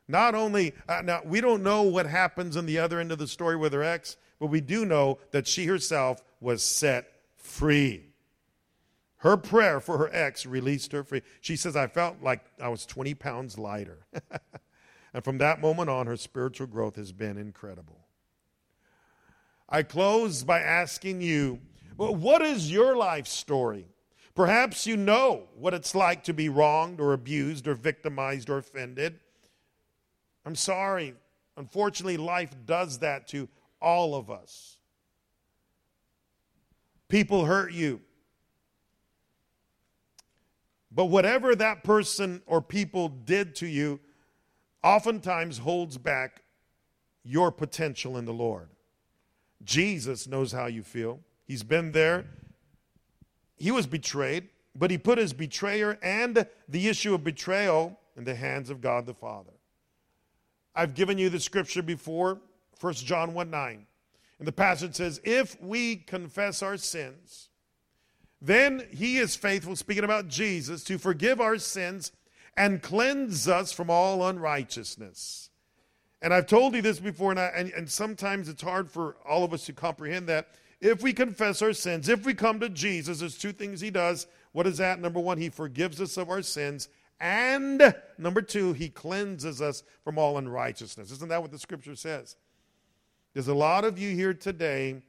not 0.07 0.37
only, 0.37 0.75
uh, 0.89 1.03
now 1.03 1.23
we 1.25 1.41
don't 1.41 1.65
know 1.65 1.83
what 1.83 2.07
happens 2.07 2.57
on 2.57 2.67
the 2.67 2.79
other 2.79 3.01
end 3.01 3.11
of 3.11 3.19
the 3.19 3.27
story 3.27 3.57
with 3.57 3.73
her 3.73 3.83
ex, 3.83 4.17
but 4.39 4.47
we 4.47 4.61
do 4.61 4.85
know 4.85 5.19
that 5.33 5.49
she 5.49 5.67
herself 5.67 6.23
was 6.41 6.63
set 6.63 7.11
free. 7.37 8.11
Her 9.17 9.37
prayer 9.37 9.81
for 9.81 9.99
her 9.99 10.09
ex 10.13 10.47
released 10.47 10.93
her 10.93 11.03
free. 11.03 11.23
She 11.41 11.57
says, 11.57 11.75
I 11.75 11.89
felt 11.89 12.23
like 12.23 12.45
I 12.63 12.69
was 12.69 12.87
20 12.87 13.13
pounds 13.15 13.59
lighter. 13.59 14.07
and 15.13 15.25
from 15.25 15.39
that 15.39 15.61
moment 15.61 15.91
on, 15.91 16.07
her 16.07 16.17
spiritual 16.17 16.69
growth 16.69 16.95
has 16.95 17.11
been 17.11 17.37
incredible. 17.37 18.07
I 19.71 19.83
close 19.83 20.43
by 20.43 20.61
asking 20.61 21.21
you, 21.21 21.61
well, 21.97 22.15
what 22.15 22.43
is 22.43 22.71
your 22.71 22.97
life 22.97 23.27
story? 23.27 23.87
Perhaps 24.35 24.87
you 24.87 24.97
know 24.97 25.49
what 25.57 25.75
it's 25.75 25.95
like 25.95 26.25
to 26.25 26.33
be 26.33 26.49
wronged 26.49 27.01
or 27.01 27.13
abused 27.13 27.69
or 27.69 27.75
victimized 27.75 28.49
or 28.49 28.59
offended. 28.59 29.21
I'm 30.45 30.55
sorry. 30.55 31.15
Unfortunately, 31.57 32.17
life 32.17 32.55
does 32.65 32.99
that 33.01 33.29
to 33.29 33.49
all 33.81 34.15
of 34.15 34.31
us. 34.31 34.79
People 37.09 37.45
hurt 37.45 37.73
you. 37.73 38.01
But 40.93 41.07
whatever 41.07 41.55
that 41.55 41.85
person 41.85 42.43
or 42.47 42.61
people 42.61 43.09
did 43.09 43.55
to 43.57 43.67
you, 43.67 44.01
oftentimes 44.83 45.59
holds 45.59 45.99
back 45.99 46.43
your 47.23 47.53
potential 47.53 48.17
in 48.17 48.25
the 48.25 48.33
Lord. 48.33 48.71
Jesus 49.65 50.27
knows 50.27 50.53
how 50.53 50.67
you 50.67 50.83
feel. 50.83 51.21
He's 51.47 51.63
been 51.63 51.93
there 51.93 52.27
he 53.61 53.71
was 53.71 53.87
betrayed, 53.87 54.49
but 54.75 54.91
he 54.91 54.97
put 54.97 55.19
his 55.19 55.35
betrayer 55.35 55.99
and 56.03 56.47
the 56.67 56.89
issue 56.89 57.15
of 57.15 57.23
betrayal 57.23 58.01
in 58.17 58.25
the 58.25 58.35
hands 58.35 58.71
of 58.71 58.81
God 58.81 59.05
the 59.05 59.13
Father. 59.13 59.53
I've 60.75 60.95
given 60.95 61.19
you 61.19 61.29
the 61.29 61.39
scripture 61.39 61.83
before, 61.83 62.41
1 62.81 62.95
John 62.95 63.35
1 63.35 63.51
9. 63.51 63.87
And 64.39 64.49
the 64.49 64.53
passage 64.53 64.95
says, 64.95 65.21
If 65.25 65.61
we 65.61 65.97
confess 65.97 66.63
our 66.63 66.79
sins, 66.79 67.51
then 68.41 68.87
he 68.91 69.19
is 69.19 69.37
faithful, 69.37 69.77
speaking 69.77 70.05
about 70.05 70.29
Jesus, 70.29 70.83
to 70.85 70.97
forgive 70.97 71.39
our 71.39 71.59
sins 71.59 72.13
and 72.57 72.81
cleanse 72.81 73.47
us 73.47 73.73
from 73.73 73.91
all 73.91 74.27
unrighteousness. 74.27 75.50
And 76.23 76.35
I've 76.35 76.47
told 76.47 76.75
you 76.75 76.83
this 76.83 77.01
before, 77.01 77.31
and, 77.31 77.41
I, 77.41 77.47
and, 77.47 77.71
and 77.73 77.91
sometimes 77.91 78.49
it's 78.49 78.63
hard 78.63 78.91
for 78.91 79.17
all 79.27 79.43
of 79.43 79.55
us 79.55 79.65
to 79.67 79.73
comprehend 79.73 80.29
that 80.29 80.49
if 80.81 81.03
we 81.03 81.13
confess 81.13 81.63
our 81.63 81.73
sins, 81.73 82.09
if 82.09 82.25
we 82.25 82.35
come 82.35 82.61
to 82.61 82.69
Jesus, 82.69 83.21
there's 83.21 83.39
two 83.39 83.53
things 83.53 83.81
he 83.81 83.91
does. 83.91 84.27
What 84.53 84.67
is 84.67 84.79
that? 84.79 85.01
Number 85.01 85.21
one, 85.21 85.39
he 85.39 85.49
forgives 85.49 86.01
us 86.01 86.17
of 86.17 86.31
our 86.31 86.43
sins. 86.43 86.89
And 87.21 87.95
number 88.17 88.41
two, 88.41 88.73
he 88.73 88.89
cleanses 88.89 89.61
us 89.61 89.83
from 90.05 90.19
all 90.19 90.39
unrighteousness. 90.39 91.11
Isn't 91.11 91.29
that 91.29 91.43
what 91.43 91.51
the 91.51 91.59
scripture 91.59 91.95
says? 91.95 92.37
There's 93.35 93.49
a 93.49 93.55
lot 93.55 93.85
of 93.85 93.99
you 93.99 94.15
here 94.15 94.35
today 94.35 95.03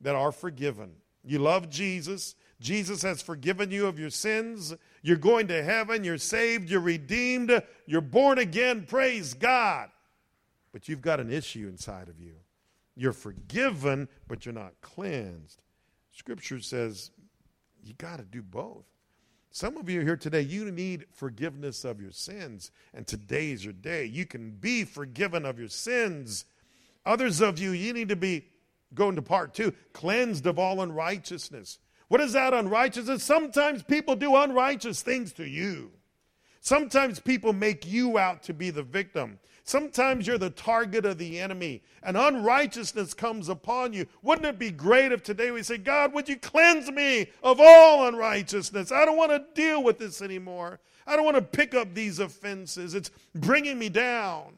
that 0.00 0.14
are 0.14 0.32
forgiven. 0.32 0.92
You 1.24 1.40
love 1.40 1.68
Jesus. 1.68 2.36
Jesus 2.60 3.02
has 3.02 3.20
forgiven 3.20 3.70
you 3.70 3.86
of 3.86 3.98
your 3.98 4.10
sins. 4.10 4.74
You're 5.02 5.16
going 5.16 5.48
to 5.48 5.62
heaven. 5.62 6.04
You're 6.04 6.18
saved. 6.18 6.70
You're 6.70 6.80
redeemed. 6.80 7.62
You're 7.86 8.00
born 8.00 8.38
again. 8.38 8.86
Praise 8.88 9.34
God. 9.34 9.90
But 10.72 10.88
you've 10.88 11.00
got 11.00 11.20
an 11.20 11.32
issue 11.32 11.66
inside 11.68 12.08
of 12.08 12.20
you. 12.20 12.34
You're 12.96 13.12
forgiven, 13.12 14.08
but 14.26 14.44
you're 14.44 14.52
not 14.52 14.80
cleansed. 14.80 15.62
Scripture 16.12 16.60
says 16.60 17.10
you 17.82 17.94
got 17.94 18.18
to 18.18 18.24
do 18.24 18.42
both. 18.42 18.84
Some 19.50 19.76
of 19.76 19.88
you 19.88 20.02
here 20.02 20.16
today, 20.16 20.42
you 20.42 20.70
need 20.70 21.06
forgiveness 21.10 21.84
of 21.84 22.00
your 22.00 22.10
sins, 22.10 22.70
and 22.92 23.06
today 23.06 23.50
is 23.50 23.64
your 23.64 23.72
day. 23.72 24.04
You 24.04 24.26
can 24.26 24.50
be 24.50 24.84
forgiven 24.84 25.46
of 25.46 25.58
your 25.58 25.68
sins. 25.68 26.44
Others 27.06 27.40
of 27.40 27.58
you, 27.58 27.70
you 27.70 27.92
need 27.92 28.10
to 28.10 28.16
be 28.16 28.46
going 28.94 29.16
to 29.16 29.22
part 29.22 29.54
two, 29.54 29.72
cleansed 29.92 30.46
of 30.46 30.58
all 30.58 30.82
unrighteousness. 30.82 31.78
What 32.08 32.20
is 32.20 32.32
that 32.32 32.54
unrighteousness? 32.54 33.22
Sometimes 33.22 33.82
people 33.82 34.16
do 34.16 34.36
unrighteous 34.36 35.02
things 35.02 35.32
to 35.34 35.48
you. 35.48 35.92
Sometimes 36.60 37.20
people 37.20 37.52
make 37.52 37.86
you 37.86 38.18
out 38.18 38.42
to 38.44 38.54
be 38.54 38.70
the 38.70 38.82
victim. 38.82 39.38
Sometimes 39.68 40.26
you're 40.26 40.38
the 40.38 40.48
target 40.48 41.04
of 41.04 41.18
the 41.18 41.38
enemy 41.38 41.82
and 42.02 42.16
unrighteousness 42.16 43.12
comes 43.12 43.50
upon 43.50 43.92
you. 43.92 44.06
Wouldn't 44.22 44.46
it 44.46 44.58
be 44.58 44.70
great 44.70 45.12
if 45.12 45.22
today 45.22 45.50
we 45.50 45.62
say, 45.62 45.76
God, 45.76 46.14
would 46.14 46.26
you 46.26 46.38
cleanse 46.38 46.90
me 46.90 47.28
of 47.42 47.60
all 47.60 48.08
unrighteousness? 48.08 48.90
I 48.90 49.04
don't 49.04 49.18
want 49.18 49.30
to 49.30 49.44
deal 49.54 49.84
with 49.84 49.98
this 49.98 50.22
anymore. 50.22 50.80
I 51.06 51.16
don't 51.16 51.24
want 51.26 51.36
to 51.36 51.42
pick 51.42 51.74
up 51.74 51.92
these 51.92 52.18
offenses. 52.18 52.94
It's 52.94 53.10
bringing 53.34 53.78
me 53.78 53.90
down. 53.90 54.54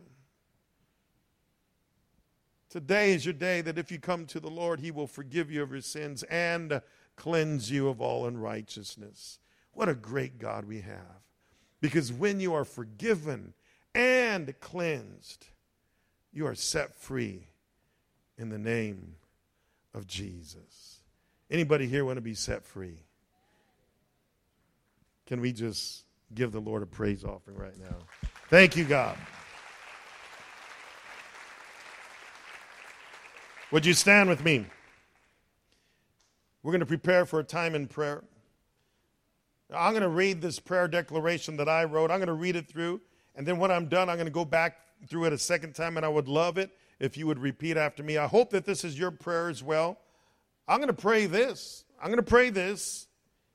Today 2.68 3.12
is 3.12 3.26
your 3.26 3.34
day 3.34 3.62
that 3.62 3.78
if 3.78 3.90
you 3.90 3.98
come 3.98 4.26
to 4.26 4.38
the 4.38 4.48
Lord, 4.48 4.78
He 4.78 4.92
will 4.92 5.08
forgive 5.08 5.50
you 5.50 5.64
of 5.64 5.72
your 5.72 5.80
sins 5.80 6.22
and 6.30 6.80
cleanse 7.16 7.68
you 7.68 7.88
of 7.88 8.00
all 8.00 8.26
unrighteousness. 8.26 9.40
What 9.72 9.88
a 9.88 9.94
great 9.96 10.38
God 10.38 10.66
we 10.66 10.82
have. 10.82 11.24
Because 11.80 12.12
when 12.12 12.38
you 12.38 12.54
are 12.54 12.64
forgiven, 12.64 13.54
and 13.94 14.54
cleansed. 14.60 15.46
You 16.32 16.46
are 16.46 16.54
set 16.54 16.94
free 16.94 17.48
in 18.38 18.48
the 18.48 18.58
name 18.58 19.16
of 19.94 20.06
Jesus. 20.06 21.00
Anybody 21.50 21.86
here 21.86 22.04
want 22.04 22.16
to 22.16 22.22
be 22.22 22.34
set 22.34 22.64
free? 22.64 23.00
Can 25.26 25.40
we 25.40 25.52
just 25.52 26.04
give 26.34 26.52
the 26.52 26.60
Lord 26.60 26.82
a 26.82 26.86
praise 26.86 27.24
offering 27.24 27.56
right 27.56 27.78
now. 27.78 27.96
Thank 28.48 28.76
you, 28.76 28.84
God. 28.84 29.16
Would 33.70 33.86
you 33.86 33.94
stand 33.94 34.28
with 34.28 34.44
me? 34.44 34.66
We're 36.62 36.72
going 36.72 36.80
to 36.80 36.86
prepare 36.86 37.24
for 37.24 37.40
a 37.40 37.44
time 37.44 37.74
in 37.74 37.86
prayer. 37.86 38.22
I'm 39.74 39.92
going 39.92 40.02
to 40.02 40.08
read 40.08 40.42
this 40.42 40.58
prayer 40.58 40.88
declaration 40.88 41.56
that 41.58 41.68
I 41.68 41.84
wrote. 41.84 42.10
I'm 42.10 42.18
going 42.18 42.26
to 42.26 42.32
read 42.32 42.56
it 42.56 42.66
through. 42.66 43.00
And 43.36 43.46
then 43.46 43.58
when 43.58 43.70
I'm 43.70 43.86
done, 43.86 44.08
I'm 44.08 44.16
going 44.16 44.26
to 44.26 44.32
go 44.32 44.44
back 44.44 44.78
through 45.08 45.24
it 45.26 45.32
a 45.32 45.38
second 45.38 45.74
time. 45.74 45.96
And 45.96 46.04
I 46.04 46.08
would 46.08 46.28
love 46.28 46.58
it 46.58 46.70
if 46.98 47.16
you 47.16 47.26
would 47.26 47.38
repeat 47.38 47.76
after 47.76 48.02
me. 48.02 48.18
I 48.18 48.26
hope 48.26 48.50
that 48.50 48.64
this 48.64 48.84
is 48.84 48.98
your 48.98 49.10
prayer 49.10 49.48
as 49.48 49.62
well. 49.62 49.98
I'm 50.68 50.78
going 50.78 50.88
to 50.88 50.92
pray 50.92 51.26
this. 51.26 51.84
I'm 52.00 52.08
going 52.08 52.16
to 52.16 52.22
pray 52.22 52.50
this. 52.50 53.06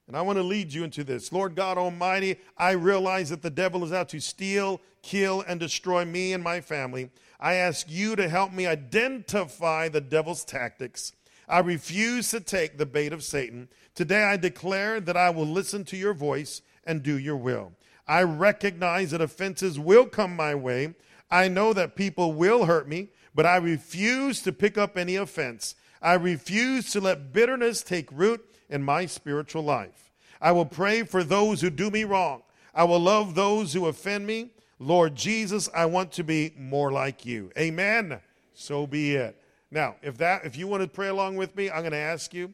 And 0.08 0.16
I 0.16 0.22
want 0.22 0.38
to 0.38 0.44
lead 0.44 0.72
you 0.72 0.84
into 0.84 1.04
this. 1.04 1.32
Lord 1.32 1.56
God 1.56 1.78
Almighty, 1.78 2.38
I 2.58 2.72
realize 2.72 3.30
that 3.30 3.42
the 3.42 3.50
devil 3.50 3.84
is 3.84 3.92
out 3.92 4.10
to 4.10 4.20
steal, 4.20 4.80
kill, 5.02 5.44
and 5.48 5.60
destroy 5.60 6.06
me 6.06 6.34
and 6.34 6.44
my 6.44 6.62
family. 6.62 7.10
I 7.40 7.56
ask 7.56 7.90
you 7.90 8.16
to 8.16 8.30
help 8.30 8.54
me 8.54 8.68
identify 8.68 9.90
the 9.90 10.02
devil's 10.02 10.46
tactics. 10.46 11.12
I 11.48 11.60
refuse 11.60 12.30
to 12.32 12.40
take 12.40 12.78
the 12.78 12.86
bait 12.86 13.14
of 13.14 13.24
Satan. 13.24 13.70
Today 13.94 14.24
I 14.24 14.38
declare 14.38 15.00
that 15.00 15.18
I 15.18 15.30
will 15.32 15.48
listen 15.48 15.84
to 15.86 15.98
your 15.98 16.14
voice 16.14 16.62
and 16.86 17.02
do 17.02 17.18
your 17.18 17.38
will. 17.38 17.72
I 18.08 18.24
recognize 18.24 19.12
that 19.12 19.22
offenses 19.22 19.80
will 19.80 20.06
come 20.06 20.36
my 20.36 20.56
way. 20.56 20.94
I 21.30 21.48
know 21.48 21.74
that 21.74 21.96
people 21.96 22.34
will 22.34 22.66
hurt 22.66 22.88
me, 22.88 23.10
but 23.34 23.46
I 23.46 23.58
refuse 23.58 24.42
to 24.44 24.54
pick 24.54 24.78
up 24.78 24.98
any 24.98 25.16
offense. 25.16 25.76
I 26.02 26.14
refuse 26.14 26.92
to 26.92 27.02
let 27.02 27.34
bitterness 27.34 27.82
take 27.82 28.10
root 28.12 28.46
in 28.70 28.84
my 28.84 29.06
spiritual 29.08 29.64
life. 29.64 30.12
I 30.40 30.52
will 30.52 30.66
pray 30.66 31.04
for 31.04 31.24
those 31.24 31.62
who 31.62 31.70
do 31.70 31.90
me 31.90 32.04
wrong. 32.04 32.44
I 32.74 32.84
will 32.84 33.00
love 33.00 33.34
those 33.34 33.74
who 33.74 33.88
offend 33.88 34.28
me. 34.28 34.52
Lord 34.78 35.16
Jesus, 35.16 35.70
I 35.74 35.86
want 35.86 36.12
to 36.14 36.24
be 36.24 36.54
more 36.58 36.92
like 36.92 37.26
you. 37.26 37.52
Amen. 37.58 38.20
So 38.54 38.86
be 38.86 39.16
it. 39.16 39.42
Now, 39.72 39.96
if 40.02 40.18
that 40.18 40.46
if 40.46 40.58
you 40.58 40.68
want 40.68 40.84
to 40.84 40.88
pray 40.88 41.08
along 41.08 41.38
with 41.38 41.56
me, 41.56 41.70
I'm 41.70 41.82
going 41.82 41.92
to 41.92 41.98
ask 41.98 42.34
you. 42.34 42.54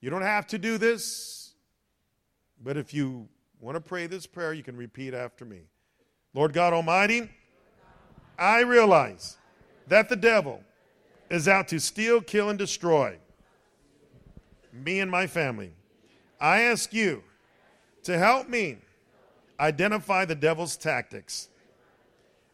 You 0.00 0.10
don't 0.10 0.22
have 0.22 0.46
to 0.48 0.58
do 0.58 0.76
this, 0.76 1.54
but 2.62 2.76
if 2.76 2.92
you 2.92 3.28
want 3.64 3.76
to 3.76 3.80
pray 3.80 4.06
this 4.06 4.26
prayer, 4.26 4.52
you 4.52 4.62
can 4.62 4.76
repeat 4.76 5.14
after 5.14 5.46
me. 5.46 5.62
Lord 6.34 6.52
God 6.52 6.74
Almighty, 6.74 7.30
I 8.38 8.60
realize 8.60 9.38
that 9.88 10.10
the 10.10 10.16
devil 10.16 10.60
is 11.30 11.48
out 11.48 11.68
to 11.68 11.80
steal, 11.80 12.20
kill, 12.20 12.50
and 12.50 12.58
destroy 12.58 13.16
me 14.70 15.00
and 15.00 15.10
my 15.10 15.26
family. 15.26 15.72
I 16.38 16.60
ask 16.62 16.92
you 16.92 17.22
to 18.02 18.18
help 18.18 18.50
me 18.50 18.76
identify 19.58 20.26
the 20.26 20.34
devil's 20.34 20.76
tactics. 20.76 21.48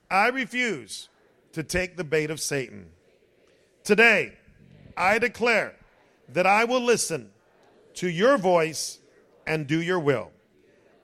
I 0.08 0.28
refuse 0.28 1.08
to 1.54 1.64
take 1.64 1.96
the 1.96 2.04
bait 2.04 2.30
of 2.30 2.40
Satan. 2.40 2.86
Today, 3.82 4.38
I 4.96 5.18
declare 5.18 5.74
that 6.28 6.46
I 6.46 6.64
will 6.64 6.82
listen 6.82 7.30
to 7.94 8.08
your 8.08 8.38
voice 8.38 9.00
and 9.44 9.66
do 9.66 9.82
your 9.82 9.98
will. 9.98 10.30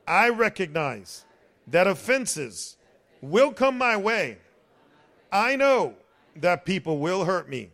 I 0.06 0.28
recognize 0.28 1.24
that 1.66 1.86
offenses 1.86 2.76
will 3.20 3.52
come 3.52 3.76
my 3.76 3.96
way. 3.96 4.38
I 5.32 5.56
know 5.56 5.94
that 6.36 6.64
people 6.64 6.98
will 6.98 7.24
hurt 7.24 7.48
me, 7.48 7.70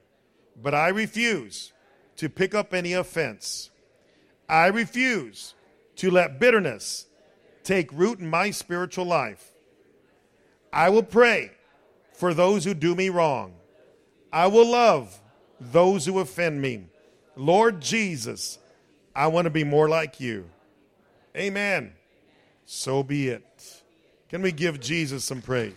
but 0.61 0.75
I 0.75 0.89
refuse 0.89 1.73
to 2.17 2.29
pick 2.29 2.55
up 2.55 2.73
any 2.73 2.93
offense. 2.93 3.71
I 4.49 4.67
refuse 4.67 5.55
to 5.97 6.11
let 6.11 6.39
bitterness 6.39 7.07
take 7.65 7.93
root 7.93 8.19
in 8.19 8.29
my 8.29 8.51
spiritual 8.51 9.05
life. 9.05 9.53
I 10.73 10.89
will 10.89 11.03
pray 11.03 11.53
for 12.15 12.33
those 12.33 12.65
who 12.65 12.75
do 12.75 12.95
me 12.95 13.09
wrong. 13.09 13.55
I 14.33 14.47
will 14.47 14.71
love 14.71 15.21
those 15.61 16.07
who 16.07 16.19
offend 16.19 16.63
me. 16.63 16.87
Lord 17.37 17.81
Jesus, 17.81 18.59
I 19.15 19.27
want 19.27 19.45
to 19.45 19.51
be 19.51 19.65
more 19.65 19.89
like 19.89 20.21
you. 20.21 20.49
Amen. 21.37 21.93
So 22.75 23.03
be 23.03 23.29
it. 23.29 23.83
Can 24.31 24.41
we 24.41 24.51
give 24.51 24.81
Jesus 24.81 25.27
some 25.27 25.43
praise? 25.43 25.75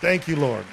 Thank 0.00 0.26
you, 0.26 0.34
Lord. 0.34 0.64